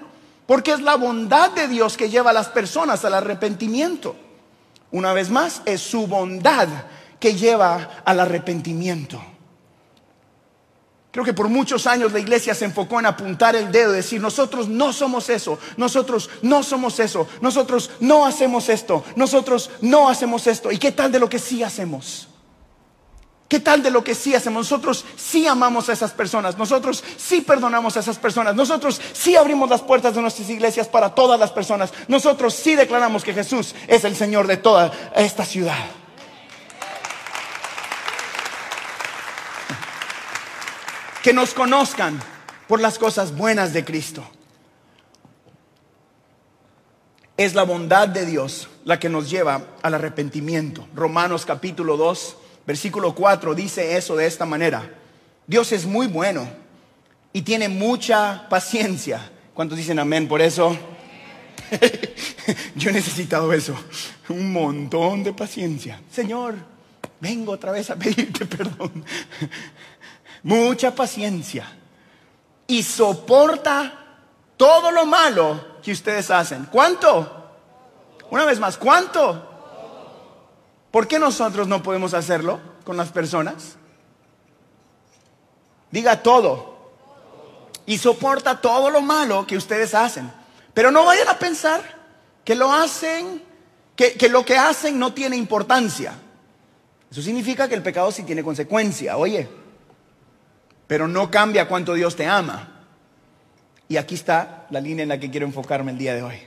porque 0.48 0.72
es 0.72 0.82
la 0.82 0.96
bondad 0.96 1.52
de 1.52 1.68
Dios 1.68 1.96
que 1.96 2.10
lleva 2.10 2.32
a 2.32 2.34
las 2.34 2.48
personas 2.48 3.06
al 3.06 3.14
arrepentimiento. 3.14 4.16
Una 4.90 5.14
vez 5.14 5.30
más, 5.30 5.62
es 5.66 5.82
su 5.82 6.08
bondad 6.08 6.68
que 7.20 7.36
lleva 7.36 8.02
al 8.04 8.20
arrepentimiento. 8.20 9.22
Creo 11.16 11.24
que 11.24 11.34
por 11.34 11.48
muchos 11.48 11.88
años 11.88 12.12
la 12.12 12.20
iglesia 12.20 12.54
se 12.54 12.66
enfocó 12.66 13.00
en 13.00 13.06
apuntar 13.06 13.56
el 13.56 13.72
dedo 13.72 13.94
decir, 13.94 14.20
nosotros 14.20 14.68
no 14.68 14.92
somos 14.92 15.30
eso, 15.30 15.58
nosotros 15.78 16.30
no 16.42 16.62
somos 16.62 17.00
eso, 17.00 17.26
nosotros 17.40 17.90
no 18.02 18.26
hacemos 18.26 18.68
esto, 18.68 19.02
nosotros 19.16 19.72
no 19.80 20.10
hacemos 20.10 20.46
esto. 20.46 20.74
¿Y 20.74 20.78
qué 20.78 20.92
tal 20.92 21.14
de 21.14 21.20
lo 21.20 21.30
que 21.30 21.40
sí 21.40 21.64
hacemos? 21.64 22.28
¿Qué 23.48 23.62
tal 23.62 23.82
de 23.82 23.92
lo 23.92 24.04
que 24.04 24.14
sí 24.14 24.36
hacemos? 24.36 24.70
Nosotros 24.70 25.06
sí 25.16 25.48
amamos 25.48 25.88
a 25.88 25.94
esas 25.94 26.12
personas, 26.12 26.58
nosotros 26.58 27.02
sí 27.16 27.40
perdonamos 27.40 27.96
a 27.96 28.02
esas 28.02 28.18
personas, 28.20 28.54
nosotros 28.54 29.00
sí 29.14 29.38
abrimos 29.38 29.70
las 29.70 29.84
puertas 29.84 30.16
de 30.16 30.22
nuestras 30.22 30.50
iglesias 30.50 30.90
para 30.90 31.16
todas 31.16 31.40
las 31.40 31.54
personas, 31.54 31.94
nosotros 32.10 32.54
sí 32.54 32.76
declaramos 32.76 33.24
que 33.24 33.34
Jesús 33.34 33.74
es 33.88 34.04
el 34.04 34.18
Señor 34.18 34.48
de 34.48 34.58
toda 34.58 34.92
esta 35.16 35.46
ciudad. 35.46 35.86
Que 41.26 41.34
nos 41.34 41.56
conozcan 41.56 42.20
por 42.68 42.80
las 42.80 43.00
cosas 43.00 43.36
buenas 43.36 43.74
de 43.74 43.84
Cristo. 43.84 44.24
Es 47.36 47.56
la 47.56 47.64
bondad 47.64 48.08
de 48.08 48.28
Dios 48.28 48.70
la 48.84 49.00
que 49.00 49.10
nos 49.10 49.28
lleva 49.28 49.70
al 49.82 49.96
arrepentimiento. 49.96 50.88
Romanos 50.94 51.44
capítulo 51.44 51.98
2, 51.98 52.38
versículo 52.68 53.16
4 53.16 53.56
dice 53.56 53.98
eso 53.98 54.16
de 54.16 54.28
esta 54.28 54.46
manera. 54.46 54.88
Dios 55.48 55.72
es 55.72 55.88
muy 55.88 56.06
bueno 56.06 56.48
y 57.34 57.42
tiene 57.42 57.70
mucha 57.70 58.48
paciencia. 58.48 59.32
¿Cuántos 59.56 59.80
dicen 59.80 59.98
amén 59.98 60.28
por 60.28 60.44
eso? 60.44 60.78
Yo 62.76 62.92
he 62.92 62.94
necesitado 62.94 63.52
eso. 63.52 63.76
Un 64.30 64.54
montón 64.54 65.24
de 65.24 65.34
paciencia. 65.34 66.00
Señor, 66.12 66.54
vengo 67.20 67.54
otra 67.54 67.72
vez 67.72 67.90
a 67.90 67.96
pedirte 67.96 68.46
perdón 68.58 69.04
mucha 70.46 70.94
paciencia 70.94 71.66
y 72.68 72.84
soporta 72.84 73.92
todo 74.56 74.92
lo 74.92 75.08
malo 75.08 75.80
que 75.82 75.92
ustedes 75.92 76.30
hacen. 76.30 76.68
¿Cuánto? 76.72 77.50
Una 78.30 78.46
vez 78.46 78.60
más, 78.60 78.78
¿cuánto? 78.78 79.44
¿Por 80.92 81.08
qué 81.08 81.18
nosotros 81.18 81.68
no 81.68 81.82
podemos 81.82 82.14
hacerlo 82.14 82.60
con 82.84 82.96
las 82.96 83.10
personas? 83.10 83.76
Diga 85.90 86.22
todo. 86.22 86.76
Y 87.88 87.98
soporta 87.98 88.62
todo 88.62 88.92
lo 88.92 89.02
malo 89.02 89.48
que 89.48 89.58
ustedes 89.58 89.96
hacen. 89.96 90.32
Pero 90.76 90.92
no 90.92 91.06
vayan 91.06 91.28
a 91.28 91.40
pensar 91.40 91.82
que 92.44 92.54
lo 92.54 92.72
hacen, 92.72 93.44
que, 93.96 94.14
que 94.14 94.30
lo 94.30 94.46
que 94.46 94.58
hacen 94.58 95.00
no 95.00 95.12
tiene 95.12 95.38
importancia. 95.38 96.14
Eso 97.10 97.24
significa 97.24 97.68
que 97.68 97.76
el 97.76 97.82
pecado 97.82 98.12
sí 98.12 98.22
tiene 98.24 98.44
consecuencia. 98.44 99.18
Oye, 99.18 99.65
pero 100.88 101.08
no 101.08 101.32
cambia 101.32 101.68
cuánto 101.68 101.94
Dios 101.94 102.16
te 102.16 102.28
ama. 102.28 102.70
Y 103.88 103.98
aquí 103.98 104.16
está 104.16 104.66
la 104.70 104.82
línea 104.82 105.04
en 105.04 105.10
la 105.10 105.20
que 105.20 105.30
quiero 105.30 105.46
enfocarme 105.46 105.92
el 105.92 105.98
día 105.98 106.16
de 106.16 106.24
hoy. 106.24 106.38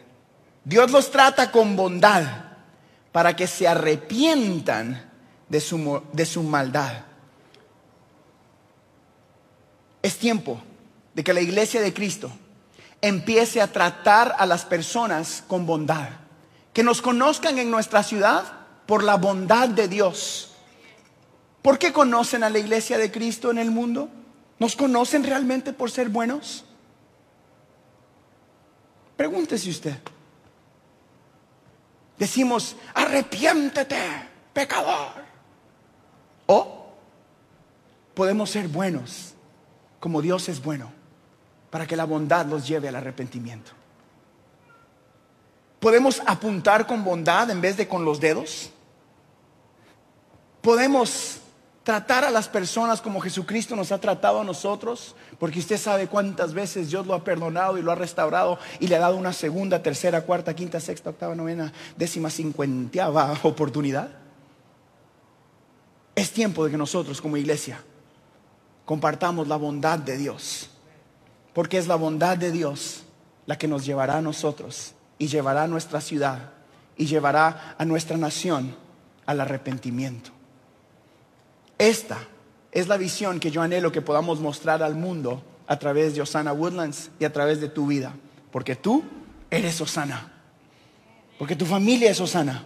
Dios 0.65 0.91
los 0.91 1.11
trata 1.11 1.51
con 1.51 1.77
bondad 1.77 2.25
para 3.13 3.35
que 3.35 3.47
se 3.47 3.67
arrepientan 3.67 5.11
de 5.49 5.61
su, 5.61 6.03
de 6.13 6.27
su 6.27 6.43
maldad. 6.43 7.05
Es 10.03 10.19
tiempo 10.19 10.61
de 11.15 11.25
que 11.25 11.33
la 11.33 11.41
iglesia 11.41 11.81
de 11.81 11.93
Cristo 11.93 12.31
empiece 13.01 13.61
a 13.61 13.73
tratar 13.73 14.35
a 14.39 14.47
las 14.47 14.65
personas 14.65 15.43
con 15.47 15.67
bondad. 15.67 16.09
Que 16.73 16.83
nos 16.83 17.03
conozcan 17.03 17.59
en 17.59 17.71
nuestra 17.71 18.03
ciudad 18.03 18.45
por 18.87 19.03
la 19.03 19.17
bondad 19.17 19.69
de 19.69 19.89
Dios. 19.89 20.53
¿Por 21.63 21.79
qué 21.79 21.93
conocen 21.93 22.45
a 22.45 22.51
la 22.51 22.59
iglesia 22.59 22.99
de 22.99 23.11
Cristo 23.11 23.51
en 23.51 23.59
el 23.59 23.71
mundo? 23.71 24.09
¿Nos 24.59 24.75
conocen 24.75 25.25
realmente 25.25 25.73
por 25.73 25.91
ser 25.91 26.09
buenos? 26.09 26.65
Pregúntese 29.17 29.71
usted. 29.71 29.99
Decimos, 32.19 32.77
arrepiéntete, 32.95 33.99
pecador. 34.53 35.25
O 36.47 36.93
podemos 38.15 38.51
ser 38.51 38.69
buenos 38.69 39.35
como 40.01 40.23
Dios 40.23 40.49
es 40.49 40.63
bueno 40.63 40.91
para 41.71 41.87
que 41.87 41.97
la 41.97 42.05
bondad 42.05 42.47
los 42.47 42.67
lleve 42.67 42.89
al 42.89 42.97
arrepentimiento. 42.97 43.73
Podemos 45.81 46.21
apuntar 46.27 46.87
con 46.87 47.05
bondad 47.05 47.51
en 47.51 47.61
vez 47.61 47.77
de 47.77 47.87
con 47.87 48.05
los 48.05 48.19
dedos. 48.19 48.71
Podemos 50.61 51.41
tratar 51.89 52.23
a 52.23 52.31
las 52.31 52.51
personas 52.51 53.01
como 53.01 53.19
Jesucristo 53.19 53.75
nos 53.75 53.93
ha 53.93 53.99
tratado 53.99 54.43
a 54.43 54.45
nosotros, 54.45 55.17
porque 55.39 55.59
usted 55.59 55.79
sabe 55.79 56.07
cuántas 56.07 56.53
veces 56.53 56.91
Dios 56.91 57.07
lo 57.07 57.15
ha 57.15 57.25
perdonado 57.25 57.79
y 57.79 57.83
lo 57.83 57.91
ha 57.91 57.95
restaurado 57.95 58.59
y 58.79 58.89
le 58.89 58.97
ha 58.97 58.99
dado 58.99 59.17
una 59.17 59.33
segunda, 59.33 59.83
tercera, 59.83 60.21
cuarta, 60.21 60.55
quinta, 60.55 60.81
sexta, 60.81 61.09
octava, 61.09 61.35
novena, 61.35 61.73
décima, 61.97 62.29
cincuenteava 62.29 63.39
oportunidad. 63.43 64.11
Es 66.15 66.31
tiempo 66.31 66.63
de 66.67 66.73
que 66.73 66.77
nosotros 66.77 67.23
como 67.23 67.39
iglesia 67.39 67.83
compartamos 68.85 69.49
la 69.49 69.57
bondad 69.57 69.99
de 69.99 70.19
Dios, 70.19 70.69
porque 71.55 71.79
es 71.79 71.87
la 71.87 71.97
bondad 71.97 72.37
de 72.37 72.53
Dios 72.53 73.05
la 73.47 73.57
que 73.57 73.67
nos 73.67 73.87
llevará 73.87 74.19
a 74.19 74.21
nosotros 74.21 74.93
y 75.17 75.29
llevará 75.29 75.63
a 75.63 75.69
nuestra 75.69 76.03
ciudad 76.03 76.51
y 76.99 77.07
llevará 77.07 77.77
a 77.79 77.85
nuestra 77.87 78.19
nación 78.19 78.77
al 79.25 79.41
arrepentimiento. 79.41 80.38
Esta 81.79 82.19
es 82.73 82.89
la 82.89 82.97
visión 82.97 83.41
que 83.41 83.51
yo 83.51 83.63
anhelo 83.63 83.93
que 83.93 84.03
podamos 84.03 84.41
mostrar 84.41 84.83
al 84.83 84.97
mundo 84.97 85.43
a 85.67 85.79
través 85.79 86.15
de 86.15 86.23
Osana 86.23 86.53
Woodlands 86.53 87.11
y 87.21 87.25
a 87.25 87.33
través 87.33 87.61
de 87.61 87.69
tu 87.69 87.87
vida. 87.87 88.15
Porque 88.51 88.75
tú 88.75 89.05
eres 89.51 89.81
Osana. 89.81 90.33
Porque 91.39 91.55
tu 91.57 91.67
familia 91.67 92.11
es 92.11 92.21
Osana. 92.21 92.65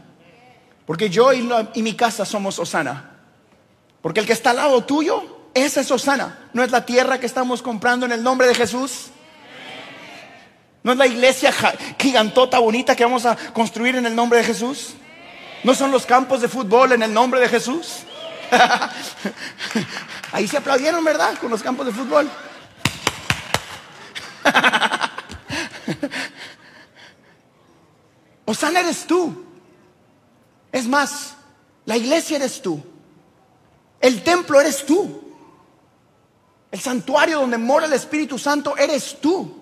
Porque 0.87 1.11
yo 1.11 1.33
y, 1.33 1.83
mi 1.83 1.95
casa 1.95 2.25
somos 2.25 2.59
Osana. 2.59 3.11
Porque 4.01 4.21
el 4.21 4.27
que 4.27 4.33
está 4.33 4.51
al 4.51 4.57
lado 4.57 4.85
tuyo, 4.85 5.23
esa 5.55 5.81
es 5.81 5.91
Osana. 5.91 6.49
No 6.53 6.63
es 6.63 6.71
la 6.71 6.87
tierra 6.87 7.21
que 7.21 7.27
estamos 7.27 7.63
comprando 7.63 8.07
en 8.07 8.13
el 8.13 8.23
nombre 8.23 8.47
de 8.47 8.55
Jesús. 8.55 9.11
No 10.83 10.93
es 10.93 10.99
la 10.99 11.07
iglesia 11.07 11.53
gigantota 11.99 12.59
bonita 12.59 12.97
que 12.97 13.05
vamos 13.05 13.25
a 13.27 13.37
construir 13.53 13.95
en 13.97 14.07
el 14.07 14.17
nombre 14.17 14.39
de 14.39 14.45
Jesús. 14.45 14.95
No 15.63 15.75
son 15.75 15.93
los 15.93 16.07
campos 16.07 16.41
de 16.41 16.49
fútbol 16.49 16.93
en 16.93 17.03
el 17.03 17.13
nombre 17.13 17.41
de 17.41 17.49
Jesús. 17.49 18.05
Ahí 20.33 20.47
se 20.49 20.57
aplaudieron, 20.59 21.05
¿verdad? 21.05 21.39
Con 21.39 21.51
los 21.51 21.63
campos 21.63 21.87
de 21.87 21.93
fútbol. 21.93 22.31
Osana 28.45 28.81
eres 28.81 29.07
tú. 29.07 29.45
Es 30.71 30.87
más, 30.87 31.35
la 31.85 31.97
iglesia 31.97 32.37
eres 32.37 32.61
tú. 32.63 32.83
El 34.01 34.23
templo 34.23 34.61
eres 34.61 34.85
tú. 34.85 35.23
El 36.71 36.81
santuario 36.81 37.41
donde 37.41 37.59
mora 37.59 37.87
el 37.87 37.93
Espíritu 37.93 38.39
Santo 38.39 38.77
eres 38.77 39.19
tú. 39.21 39.61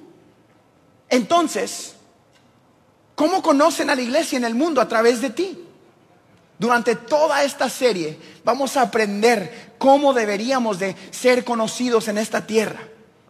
Entonces, 1.08 1.94
¿cómo 3.16 3.42
conocen 3.42 3.90
a 3.90 3.96
la 3.96 4.02
iglesia 4.02 4.36
en 4.36 4.44
el 4.44 4.54
mundo? 4.54 4.80
A 4.80 4.88
través 4.88 5.20
de 5.20 5.30
ti. 5.30 5.66
Durante 6.60 6.94
toda 6.94 7.42
esta 7.42 7.70
serie 7.70 8.18
vamos 8.44 8.76
a 8.76 8.82
aprender 8.82 9.72
cómo 9.78 10.12
deberíamos 10.12 10.78
de 10.78 10.94
ser 11.10 11.42
conocidos 11.42 12.06
en 12.08 12.18
esta 12.18 12.46
tierra. 12.46 12.80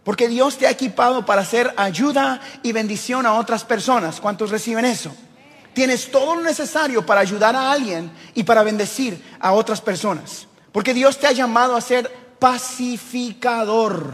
Porque 0.03 0.27
Dios 0.27 0.59
te 0.59 0.67
ha 0.67 0.71
equipado 0.71 1.25
para 1.25 1.43
hacer 1.43 1.73
ayuda 1.77 2.41
y 2.65 2.73
bendición 2.73 3.27
a 3.27 3.35
otras 3.35 3.65
personas. 3.65 4.21
¿Cuántos 4.21 4.51
reciben 4.51 4.85
eso? 4.85 5.15
Tienes 5.73 6.11
todo 6.11 6.35
lo 6.35 6.41
necesario 6.41 7.07
para 7.07 7.21
ayudar 7.21 7.55
a 7.55 7.71
alguien 7.71 8.11
y 8.35 8.43
para 8.43 8.65
bendecir 8.65 9.23
a 9.39 9.53
otras 9.53 9.81
personas. 9.81 10.49
Porque 10.73 10.93
Dios 10.93 11.17
te 11.17 11.29
ha 11.29 11.33
llamado 11.33 11.77
a 11.77 11.81
ser 11.81 12.11
pacificador. 12.41 14.13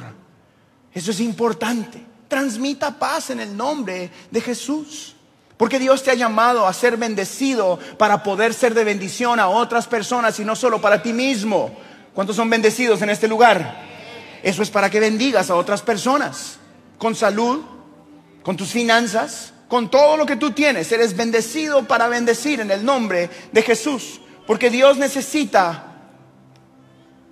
Eso 0.93 1.11
es 1.11 1.21
importante. 1.21 2.05
Transmita 2.29 2.99
paz 2.99 3.31
en 3.31 3.41
el 3.41 3.57
nombre 3.57 4.11
de 4.31 4.41
Jesús. 4.43 5.16
Porque 5.57 5.79
Dios 5.79 6.03
te 6.03 6.11
ha 6.11 6.15
llamado 6.15 6.67
a 6.67 6.73
ser 6.73 6.97
bendecido 6.97 7.79
para 7.99 8.23
poder 8.23 8.53
ser 8.53 8.75
de 8.75 8.85
bendición 8.85 9.41
a 9.41 9.49
otras 9.49 9.87
personas 9.87 10.39
y 10.39 10.45
no 10.45 10.55
solo 10.55 10.81
para 10.81 11.03
ti 11.03 11.13
mismo. 11.13 11.75
¿Cuántos 12.15 12.37
son 12.37 12.51
bendecidos 12.51 13.01
en 13.03 13.11
este 13.11 13.27
lugar? 13.27 13.83
Eso 14.43 14.63
es 14.63 14.71
para 14.71 14.91
que 14.91 15.01
bendigas 15.01 15.51
a 15.51 15.57
otras 15.57 15.83
personas. 15.83 16.59
Con 16.99 17.15
salud, 17.15 17.63
con 18.43 18.57
tus 18.57 18.71
finanzas, 18.71 19.53
con 19.69 19.91
todo 19.91 20.17
lo 20.17 20.27
que 20.27 20.37
tú 20.37 20.51
tienes. 20.51 20.93
Eres 20.93 21.17
bendecido 21.17 21.85
para 21.85 22.09
bendecir 22.09 22.61
en 22.61 22.71
el 22.71 22.85
nombre 22.85 23.31
de 23.51 23.63
Jesús. 23.63 24.21
Porque 24.47 24.71
Dios 24.71 24.99
necesita 24.99 25.85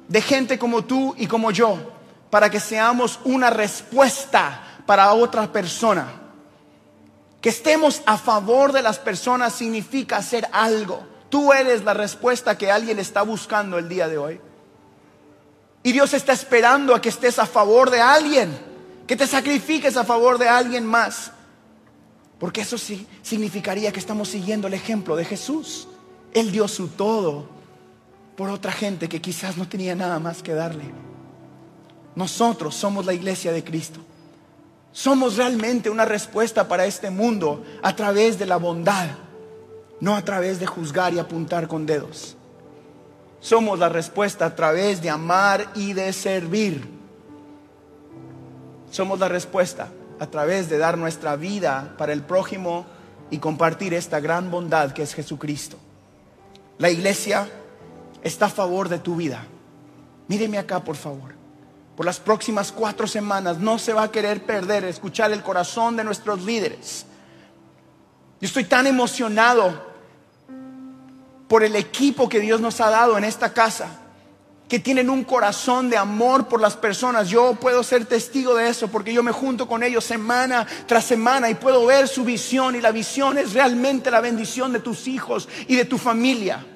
de 0.09 0.21
gente 0.21 0.59
como 0.59 0.85
tú 0.85 1.15
y 1.19 1.27
como 1.27 1.51
yo 1.51 1.93
para 2.31 2.51
que 2.51 2.59
seamos 2.59 3.21
una 3.23 3.51
respuesta 3.51 4.61
para 4.87 5.13
otra 5.13 5.53
persona. 5.53 6.24
Que 7.45 7.51
estemos 7.51 8.01
a 8.07 8.17
favor 8.17 8.73
de 8.73 8.81
las 8.81 8.99
personas 8.99 9.53
significa 9.53 10.17
hacer 10.17 10.49
algo. 10.51 11.07
Tú 11.29 11.53
eres 11.53 11.85
la 11.85 11.93
respuesta 11.93 12.57
que 12.57 12.73
alguien 12.73 12.99
está 12.99 13.21
buscando 13.21 13.77
el 13.77 13.87
día 13.87 14.09
de 14.09 14.17
hoy. 14.17 14.41
Y 15.83 15.93
Dios 15.93 16.15
está 16.15 16.33
esperando 16.33 16.95
a 16.95 17.03
que 17.03 17.11
estés 17.11 17.39
a 17.39 17.45
favor 17.45 17.91
de 17.91 18.01
alguien, 18.01 18.59
que 19.07 19.15
te 19.15 19.27
sacrifiques 19.27 19.99
a 19.99 20.05
favor 20.05 20.39
de 20.39 20.49
alguien 20.49 20.87
más. 20.87 21.33
Porque 22.39 22.63
eso 22.63 22.79
sí 22.79 23.07
significaría 23.21 23.93
que 23.93 24.01
estamos 24.01 24.31
siguiendo 24.31 24.67
el 24.67 24.73
ejemplo 24.73 25.15
de 25.15 25.27
Jesús. 25.27 25.87
Él 26.33 26.51
dio 26.51 26.67
su 26.67 26.89
todo 26.89 27.47
por 28.39 28.49
otra 28.49 28.73
gente 28.73 29.07
que 29.07 29.21
quizás 29.21 29.59
no 29.59 29.69
tenía 29.69 29.95
nada 29.95 30.19
más 30.19 30.43
que 30.43 30.55
darle. 30.55 30.85
Nosotros 32.15 32.75
somos 32.75 33.05
la 33.05 33.13
iglesia 33.13 33.53
de 33.53 33.63
Cristo. 33.63 34.01
Somos 34.95 35.37
realmente 35.37 35.91
una 35.91 36.05
respuesta 36.05 36.69
para 36.69 36.87
este 36.87 37.11
mundo 37.11 37.65
a 37.83 37.97
través 37.97 38.39
de 38.39 38.47
la 38.47 38.59
bondad, 38.59 39.09
no 39.99 40.15
a 40.15 40.23
través 40.23 40.61
de 40.61 40.67
juzgar 40.67 41.13
y 41.13 41.19
apuntar 41.19 41.67
con 41.67 41.85
dedos. 41.85 42.37
Somos 43.41 43.81
la 43.81 43.89
respuesta 43.89 44.47
a 44.47 44.55
través 44.55 45.03
de 45.03 45.11
amar 45.11 45.69
y 45.75 45.95
de 45.95 46.13
servir. 46.13 46.89
Somos 48.89 49.19
la 49.19 49.29
respuesta 49.29 49.89
a 50.21 50.29
través 50.29 50.71
de 50.71 50.79
dar 50.79 50.97
nuestra 50.97 51.35
vida 51.35 51.97
para 51.99 52.13
el 52.13 52.23
prójimo 52.23 52.87
y 53.33 53.39
compartir 53.39 53.95
esta 53.95 54.21
gran 54.21 54.49
bondad 54.49 54.93
que 54.93 55.03
es 55.03 55.13
Jesucristo. 55.13 55.77
La 56.79 56.89
iglesia 56.89 57.49
está 58.23 58.47
a 58.47 58.49
favor 58.49 58.89
de 58.89 59.01
tu 59.01 59.17
vida. 59.17 59.45
Míreme 60.29 60.57
acá, 60.57 60.85
por 60.85 60.95
favor. 60.95 61.34
Por 61.97 62.07
las 62.07 62.19
próximas 62.19 62.73
cuatro 62.73 63.07
semanas 63.07 63.59
no 63.59 63.79
se 63.79 63.93
va 63.93 64.05
a 64.05 64.11
querer 64.11 64.45
perder 64.45 64.85
escuchar 64.85 65.31
el 65.33 65.43
corazón 65.43 65.97
de 65.97 66.05
nuestros 66.05 66.43
líderes. 66.43 67.07
Yo 68.41 68.47
estoy 68.47 68.65
tan 68.65 68.87
emocionado 68.87 69.95
por 71.49 71.63
el 71.63 71.77
equipo 71.77 72.29
que 72.29 72.41
Dios 72.41 72.61
nos 72.61 72.81
ha 72.81 72.91
dado 72.91 73.17
en 73.17 73.25
esta 73.25 73.53
casa 73.53 74.01
que 74.69 74.79
tienen 74.79 75.11
un 75.11 75.25
corazón 75.25 75.91
de 75.91 75.97
amor 75.97 76.49
por 76.49 76.61
las 76.61 76.77
personas. 76.77 77.29
Yo 77.29 77.55
puedo 77.55 77.83
ser 77.83 78.07
testigo 78.07 78.55
de 78.55 78.69
eso 78.69 78.89
porque 78.89 79.13
yo 79.13 79.23
me 79.23 79.31
junto 79.31 79.69
con 79.69 79.83
ellos 79.83 80.05
semana 80.05 80.67
tras 80.87 81.05
semana 81.05 81.51
y 81.51 81.55
puedo 81.55 81.87
ver 81.87 82.09
su 82.09 82.25
visión 82.25 82.75
y 82.75 82.81
la 82.81 82.91
visión 82.91 83.39
es 83.39 83.53
realmente 83.53 84.11
la 84.11 84.21
bendición 84.21 84.73
de 84.73 84.81
tus 84.81 85.07
hijos 85.07 85.49
y 85.69 85.77
de 85.77 85.85
tu 85.85 85.99
familia. 85.99 86.67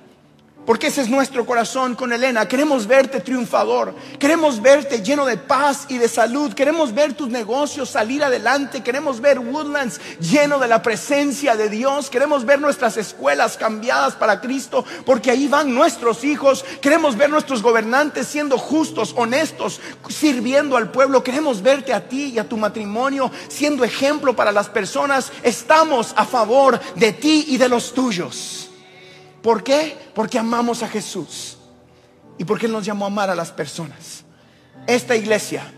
Porque 0.68 0.88
ese 0.88 1.00
es 1.00 1.08
nuestro 1.08 1.46
corazón 1.46 1.94
con 1.94 2.12
Elena. 2.12 2.46
Queremos 2.46 2.86
verte 2.86 3.20
triunfador. 3.20 3.94
Queremos 4.18 4.60
verte 4.60 5.00
lleno 5.00 5.24
de 5.24 5.38
paz 5.38 5.86
y 5.88 5.96
de 5.96 6.10
salud. 6.10 6.52
Queremos 6.52 6.92
ver 6.92 7.14
tus 7.14 7.30
negocios 7.30 7.88
salir 7.88 8.22
adelante. 8.22 8.82
Queremos 8.82 9.18
ver 9.22 9.38
Woodlands 9.38 9.98
lleno 10.20 10.58
de 10.58 10.68
la 10.68 10.82
presencia 10.82 11.56
de 11.56 11.70
Dios. 11.70 12.10
Queremos 12.10 12.44
ver 12.44 12.60
nuestras 12.60 12.98
escuelas 12.98 13.56
cambiadas 13.56 14.14
para 14.14 14.42
Cristo. 14.42 14.84
Porque 15.06 15.30
ahí 15.30 15.48
van 15.48 15.74
nuestros 15.74 16.22
hijos. 16.22 16.62
Queremos 16.82 17.16
ver 17.16 17.30
nuestros 17.30 17.62
gobernantes 17.62 18.26
siendo 18.26 18.58
justos, 18.58 19.14
honestos, 19.16 19.80
sirviendo 20.10 20.76
al 20.76 20.90
pueblo. 20.90 21.24
Queremos 21.24 21.62
verte 21.62 21.94
a 21.94 22.06
ti 22.06 22.32
y 22.34 22.38
a 22.38 22.46
tu 22.46 22.58
matrimonio 22.58 23.30
siendo 23.48 23.84
ejemplo 23.84 24.36
para 24.36 24.52
las 24.52 24.68
personas. 24.68 25.32
Estamos 25.42 26.12
a 26.14 26.26
favor 26.26 26.78
de 26.94 27.14
ti 27.14 27.46
y 27.48 27.56
de 27.56 27.70
los 27.70 27.94
tuyos. 27.94 28.67
¿Por 29.48 29.64
qué? 29.64 29.96
Porque 30.14 30.38
amamos 30.38 30.82
a 30.82 30.88
Jesús 30.88 31.56
y 32.36 32.44
porque 32.44 32.66
Él 32.66 32.72
nos 32.72 32.84
llamó 32.84 33.06
a 33.06 33.08
amar 33.08 33.30
a 33.30 33.34
las 33.34 33.50
personas. 33.50 34.22
Esta 34.86 35.16
iglesia 35.16 35.72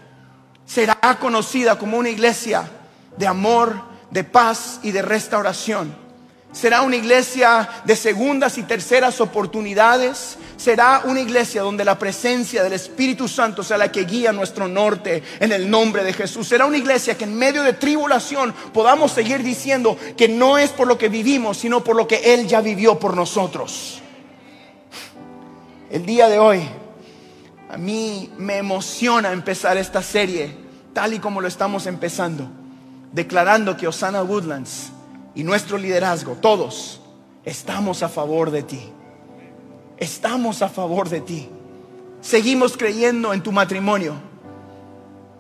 será 0.67 0.99
conocida 1.21 1.79
como 1.79 1.97
una 1.97 2.09
iglesia 2.09 2.69
de 3.17 3.29
amor, 3.29 3.81
de 4.11 4.25
paz 4.25 4.81
y 4.83 4.91
de 4.91 5.03
restauración. 5.03 5.95
Será 6.53 6.83
una 6.83 6.97
iglesia 6.97 7.69
de 7.85 7.95
segundas 7.95 8.59
y 8.59 8.65
terceras 8.65 9.21
oportunidades. 9.21 10.37
Será 10.57 11.03
una 11.05 11.21
iglesia 11.21 11.63
donde 11.63 11.85
la 11.85 11.97
presencia 11.97 12.65
del 12.65 12.73
Espíritu 12.73 13.29
Santo 13.29 13.63
sea 13.63 13.79
la 13.79 13.93
que 13.93 14.05
guía 14.05 14.33
nuestro 14.33 14.67
norte 14.67 15.23
en 15.39 15.53
el 15.53 15.71
nombre 15.71 16.03
de 16.03 16.13
Jesús. 16.13 16.49
Será 16.49 16.67
una 16.67 16.77
iglesia 16.77 17.17
que 17.17 17.25
en 17.25 17.37
medio 17.37 17.63
de 17.63 17.75
tribulación 17.75 18.53
podamos 18.73 19.13
seguir 19.13 19.45
diciendo 19.45 19.97
que 20.17 20.29
no 20.29 20.59
es 20.59 20.71
por 20.71 20.89
lo 20.89 20.99
que 20.99 21.09
vivimos, 21.09 21.57
sino 21.57 21.85
por 21.85 21.95
lo 21.95 22.09
que 22.09 22.35
Él 22.35 22.49
ya 22.49 22.61
vivió 22.61 22.99
por 22.99 23.15
nosotros. 23.15 24.03
El 25.89 26.05
día 26.05 26.29
de 26.29 26.41
hoy, 26.41 26.69
a 27.69 27.77
mí 27.77 28.33
me 28.39 28.57
emociona 28.57 29.33
empezar 29.33 29.77
esta 29.77 30.03
serie 30.03 30.57
tal 30.93 31.15
y 31.15 31.21
como 31.21 31.41
lo 31.41 31.47
estamos 31.47 31.87
empezando, 31.87 32.49
declarando 33.13 33.77
que 33.77 33.87
Osana 33.87 34.23
Woodlands 34.25 34.91
nuestro 35.45 35.79
liderazgo, 35.79 36.35
todos, 36.35 37.01
estamos 37.45 38.03
a 38.03 38.09
favor 38.09 38.51
de 38.51 38.63
ti. 38.63 38.81
Estamos 39.97 40.63
a 40.63 40.69
favor 40.69 41.09
de 41.09 41.21
ti. 41.21 41.49
Seguimos 42.21 42.77
creyendo 42.77 43.33
en 43.33 43.43
tu 43.43 43.53
matrimonio. 43.53 44.15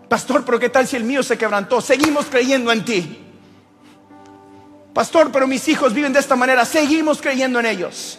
Pastor, 0.08 0.44
pero 0.44 0.58
¿qué 0.58 0.68
tal 0.68 0.86
si 0.86 0.96
el 0.96 1.04
mío 1.04 1.22
se 1.22 1.38
quebrantó? 1.38 1.80
Seguimos 1.80 2.26
creyendo 2.26 2.72
en 2.72 2.84
ti. 2.84 3.18
Pastor, 4.92 5.30
pero 5.32 5.46
mis 5.46 5.66
hijos 5.68 5.94
viven 5.94 6.12
de 6.12 6.20
esta 6.20 6.36
manera. 6.36 6.64
Seguimos 6.64 7.20
creyendo 7.22 7.60
en 7.60 7.66
ellos. 7.66 8.18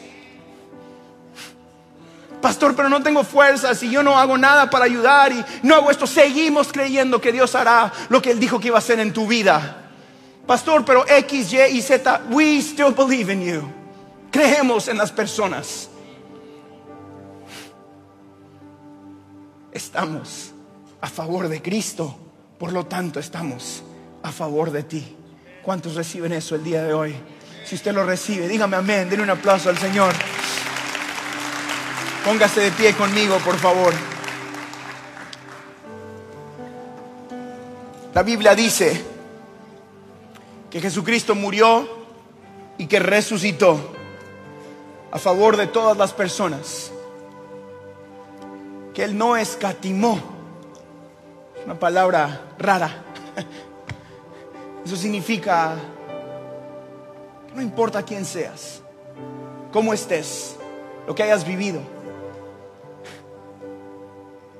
Pastor, 2.42 2.76
pero 2.76 2.90
no 2.90 3.04
tengo 3.04 3.24
fuerzas 3.24 3.84
y 3.84 3.92
yo 3.92 4.02
no 4.02 4.18
hago 4.18 4.38
nada 4.38 4.70
para 4.70 4.86
ayudar 4.86 5.32
y 5.32 5.46
no 5.62 5.76
hago 5.76 5.92
esto. 5.92 6.08
Seguimos 6.08 6.72
creyendo 6.72 7.22
que 7.22 7.32
Dios 7.32 7.54
hará 7.54 7.92
lo 8.10 8.22
que 8.22 8.32
Él 8.32 8.40
dijo 8.40 8.60
que 8.60 8.68
iba 8.68 8.78
a 8.78 8.80
hacer 8.80 9.00
en 9.00 9.14
tu 9.14 9.28
vida. 9.28 9.81
Pastor, 10.52 10.84
pero 10.84 11.06
X, 11.08 11.54
Y 11.54 11.78
y 11.78 11.82
Z, 11.82 12.24
we 12.30 12.62
still 12.62 12.92
believe 12.92 13.32
in 13.32 13.42
you. 13.42 13.72
Creemos 14.30 14.90
en 14.90 14.98
las 14.98 15.10
personas. 15.10 15.88
Estamos 19.72 20.52
a 21.00 21.08
favor 21.08 21.48
de 21.48 21.62
Cristo, 21.62 22.18
por 22.60 22.74
lo 22.74 22.86
tanto 22.86 23.18
estamos 23.22 23.82
a 24.24 24.34
favor 24.34 24.72
de 24.72 24.84
ti. 24.84 25.16
¿Cuántos 25.64 25.96
reciben 25.96 26.34
eso 26.34 26.56
el 26.56 26.66
día 26.66 26.84
de 26.84 26.94
hoy? 26.94 27.16
Si 27.64 27.76
usted 27.76 27.94
lo 27.94 28.04
recibe, 28.04 28.50
dígame 28.50 28.76
amén, 28.76 29.10
denle 29.10 29.24
un 29.24 29.30
aplauso 29.30 29.70
al 29.70 29.78
Señor. 29.78 30.14
Póngase 32.26 32.60
de 32.60 32.72
pie 32.72 32.94
conmigo, 32.94 33.38
por 33.38 33.56
favor. 33.56 33.94
La 38.14 38.22
Biblia 38.22 38.54
dice 38.54 39.11
que 40.72 40.80
Jesucristo 40.80 41.36
murió 41.36 41.88
y 42.78 42.88
que 42.88 43.00
resucitó 43.00 43.78
a 45.12 45.20
favor 45.20 45.58
de 45.58 45.68
todas 45.68 45.98
las 45.98 46.14
personas. 46.14 46.92
que 48.94 49.04
Él 49.04 49.18
no 49.18 49.38
escatimó. 49.38 50.20
Es 51.58 51.66
una 51.66 51.78
palabra 51.78 52.54
rara. 52.58 53.04
Eso 54.86 54.96
significa 54.96 55.76
que 57.48 57.56
no 57.56 57.62
importa 57.62 58.04
quién 58.04 58.26
seas, 58.26 58.82
cómo 59.72 59.94
estés, 59.94 60.56
lo 61.06 61.14
que 61.14 61.24
hayas 61.24 61.46
vivido. 61.46 61.82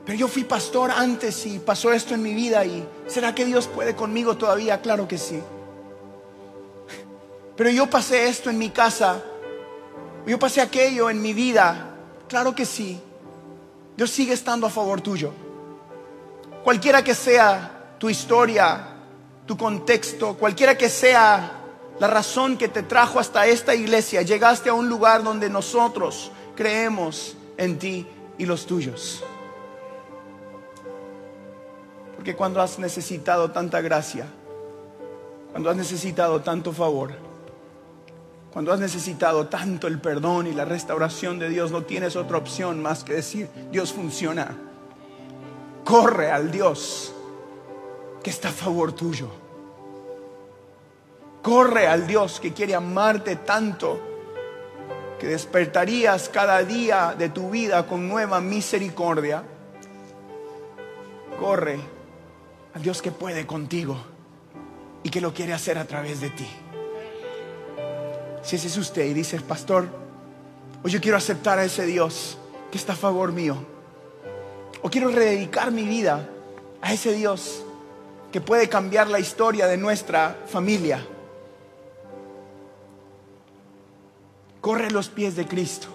Pero 0.06 0.18
yo 0.18 0.28
fui 0.28 0.44
pastor 0.44 0.92
antes 0.92 1.46
y 1.46 1.60
pasó 1.60 1.92
esto 1.92 2.14
en 2.14 2.22
mi 2.22 2.34
vida 2.34 2.66
y 2.66 2.88
¿será 3.08 3.34
que 3.34 3.46
Dios 3.46 3.68
puede 3.68 3.96
conmigo 3.96 4.36
todavía? 4.36 4.82
Claro 4.82 5.08
que 5.08 5.18
sí. 5.18 5.42
Pero 7.62 7.70
yo 7.70 7.88
pasé 7.88 8.28
esto 8.28 8.50
en 8.50 8.58
mi 8.58 8.72
casa, 8.72 9.22
yo 10.26 10.40
pasé 10.40 10.62
aquello 10.62 11.12
en 11.12 11.22
mi 11.22 11.32
vida, 11.32 11.94
claro 12.28 12.56
que 12.56 12.66
sí. 12.66 13.00
Dios 13.96 14.10
sigue 14.10 14.34
estando 14.34 14.66
a 14.66 14.72
favor 14.72 15.00
tuyo. 15.00 15.32
Cualquiera 16.64 17.04
que 17.04 17.14
sea 17.14 17.94
tu 18.00 18.10
historia, 18.10 18.84
tu 19.46 19.56
contexto, 19.58 20.36
cualquiera 20.38 20.76
que 20.76 20.90
sea 20.90 21.52
la 22.00 22.08
razón 22.08 22.58
que 22.58 22.68
te 22.68 22.82
trajo 22.82 23.20
hasta 23.20 23.46
esta 23.46 23.76
iglesia, 23.76 24.24
llegaste 24.24 24.72
a 24.72 24.74
un 24.74 24.90
lugar 24.90 25.22
donde 25.22 25.48
nosotros 25.48 26.32
creemos 26.56 27.38
en 27.58 27.78
ti 27.78 28.08
y 28.40 28.48
los 28.48 28.66
tuyos. 28.66 29.24
Porque 32.16 32.36
cuando 32.36 32.60
has 32.60 32.80
necesitado 32.80 33.52
tanta 33.52 33.82
gracia, 33.82 34.26
cuando 35.52 35.70
has 35.70 35.76
necesitado 35.76 36.42
tanto 36.42 36.74
favor, 36.74 37.30
cuando 38.52 38.74
has 38.74 38.80
necesitado 38.80 39.48
tanto 39.48 39.88
el 39.88 40.00
perdón 40.00 40.48
y 40.48 40.52
la 40.52 40.66
restauración 40.66 41.40
de 41.40 41.48
Dios, 41.48 41.72
no 41.72 41.84
tienes 41.84 42.18
otra 42.18 42.38
opción 42.38 42.82
más 42.82 43.04
que 43.04 43.14
decir, 43.14 43.50
Dios 43.72 43.94
funciona. 43.94 44.58
Corre 45.86 46.32
al 46.32 46.52
Dios 46.52 47.14
que 48.22 48.30
está 48.30 48.50
a 48.50 48.54
favor 48.54 48.92
tuyo. 48.92 49.30
Corre 51.42 51.88
al 51.88 52.06
Dios 52.06 52.40
que 52.40 52.52
quiere 52.52 52.76
amarte 52.76 53.38
tanto 53.38 54.00
que 55.18 55.28
despertarías 55.28 56.30
cada 56.30 56.62
día 56.64 57.16
de 57.18 57.30
tu 57.30 57.52
vida 57.52 57.88
con 57.88 58.10
nueva 58.10 58.42
misericordia. 58.42 59.44
Corre 61.40 61.80
al 62.74 62.82
Dios 62.82 63.02
que 63.02 63.12
puede 63.12 63.48
contigo 63.48 63.98
y 65.04 65.10
que 65.10 65.22
lo 65.22 65.34
quiere 65.34 65.54
hacer 65.54 65.78
a 65.78 65.86
través 65.86 66.20
de 66.20 66.32
ti. 66.32 66.48
Si 68.42 68.56
ese 68.56 68.68
es 68.68 68.78
usted 68.78 69.06
y 69.06 69.14
dice, 69.14 69.40
pastor, 69.40 69.88
hoy 70.84 70.92
yo 70.92 71.00
quiero 71.00 71.18
aceptar 71.18 71.60
a 71.60 71.64
ese 71.64 71.86
Dios 71.86 72.38
que 72.72 72.78
está 72.78 72.94
a 72.94 72.96
favor 72.96 73.32
mío. 73.32 73.56
O 74.82 74.90
quiero 74.90 75.10
rededicar 75.10 75.72
mi 75.72 75.84
vida 75.84 76.28
a 76.82 76.94
ese 76.94 77.14
Dios 77.14 77.64
que 78.32 78.42
puede 78.42 78.68
cambiar 78.68 79.08
la 79.08 79.20
historia 79.20 79.68
de 79.68 79.78
nuestra 79.78 80.38
familia. 80.48 81.06
Corre 84.60 84.90
los 84.90 85.10
pies 85.10 85.36
de 85.36 85.48
Cristo. 85.48 85.88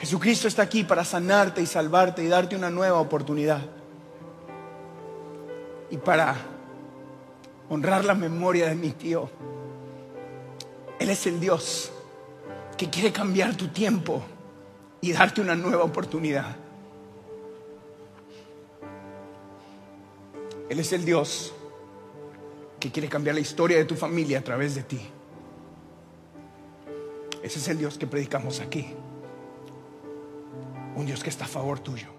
Jesucristo 0.00 0.48
está 0.48 0.62
aquí 0.62 0.84
para 0.84 1.04
sanarte 1.04 1.60
y 1.60 1.66
salvarte 1.66 2.22
y 2.22 2.28
darte 2.28 2.56
una 2.56 2.70
nueva 2.70 3.00
oportunidad. 3.00 3.60
Y 5.90 5.96
para 5.96 6.36
honrar 7.68 8.04
la 8.04 8.14
memoria 8.14 8.68
de 8.68 8.74
mi 8.74 8.90
tío 8.90 9.30
él 10.98 11.10
es 11.10 11.26
el 11.26 11.40
Dios 11.40 11.92
que 12.76 12.90
quiere 12.90 13.12
cambiar 13.12 13.56
tu 13.56 13.68
tiempo 13.68 14.22
y 15.00 15.12
darte 15.12 15.40
una 15.40 15.54
nueva 15.54 15.84
oportunidad. 15.84 16.56
Él 20.68 20.78
es 20.78 20.92
el 20.92 21.04
Dios 21.04 21.52
que 22.78 22.90
quiere 22.90 23.08
cambiar 23.08 23.34
la 23.34 23.40
historia 23.40 23.78
de 23.78 23.84
tu 23.84 23.94
familia 23.94 24.38
a 24.38 24.42
través 24.42 24.74
de 24.74 24.82
ti. 24.82 25.00
Ese 27.42 27.58
es 27.58 27.68
el 27.68 27.78
Dios 27.78 27.96
que 27.96 28.06
predicamos 28.06 28.60
aquí. 28.60 28.94
Un 30.94 31.06
Dios 31.06 31.22
que 31.22 31.30
está 31.30 31.44
a 31.44 31.48
favor 31.48 31.78
tuyo. 31.78 32.17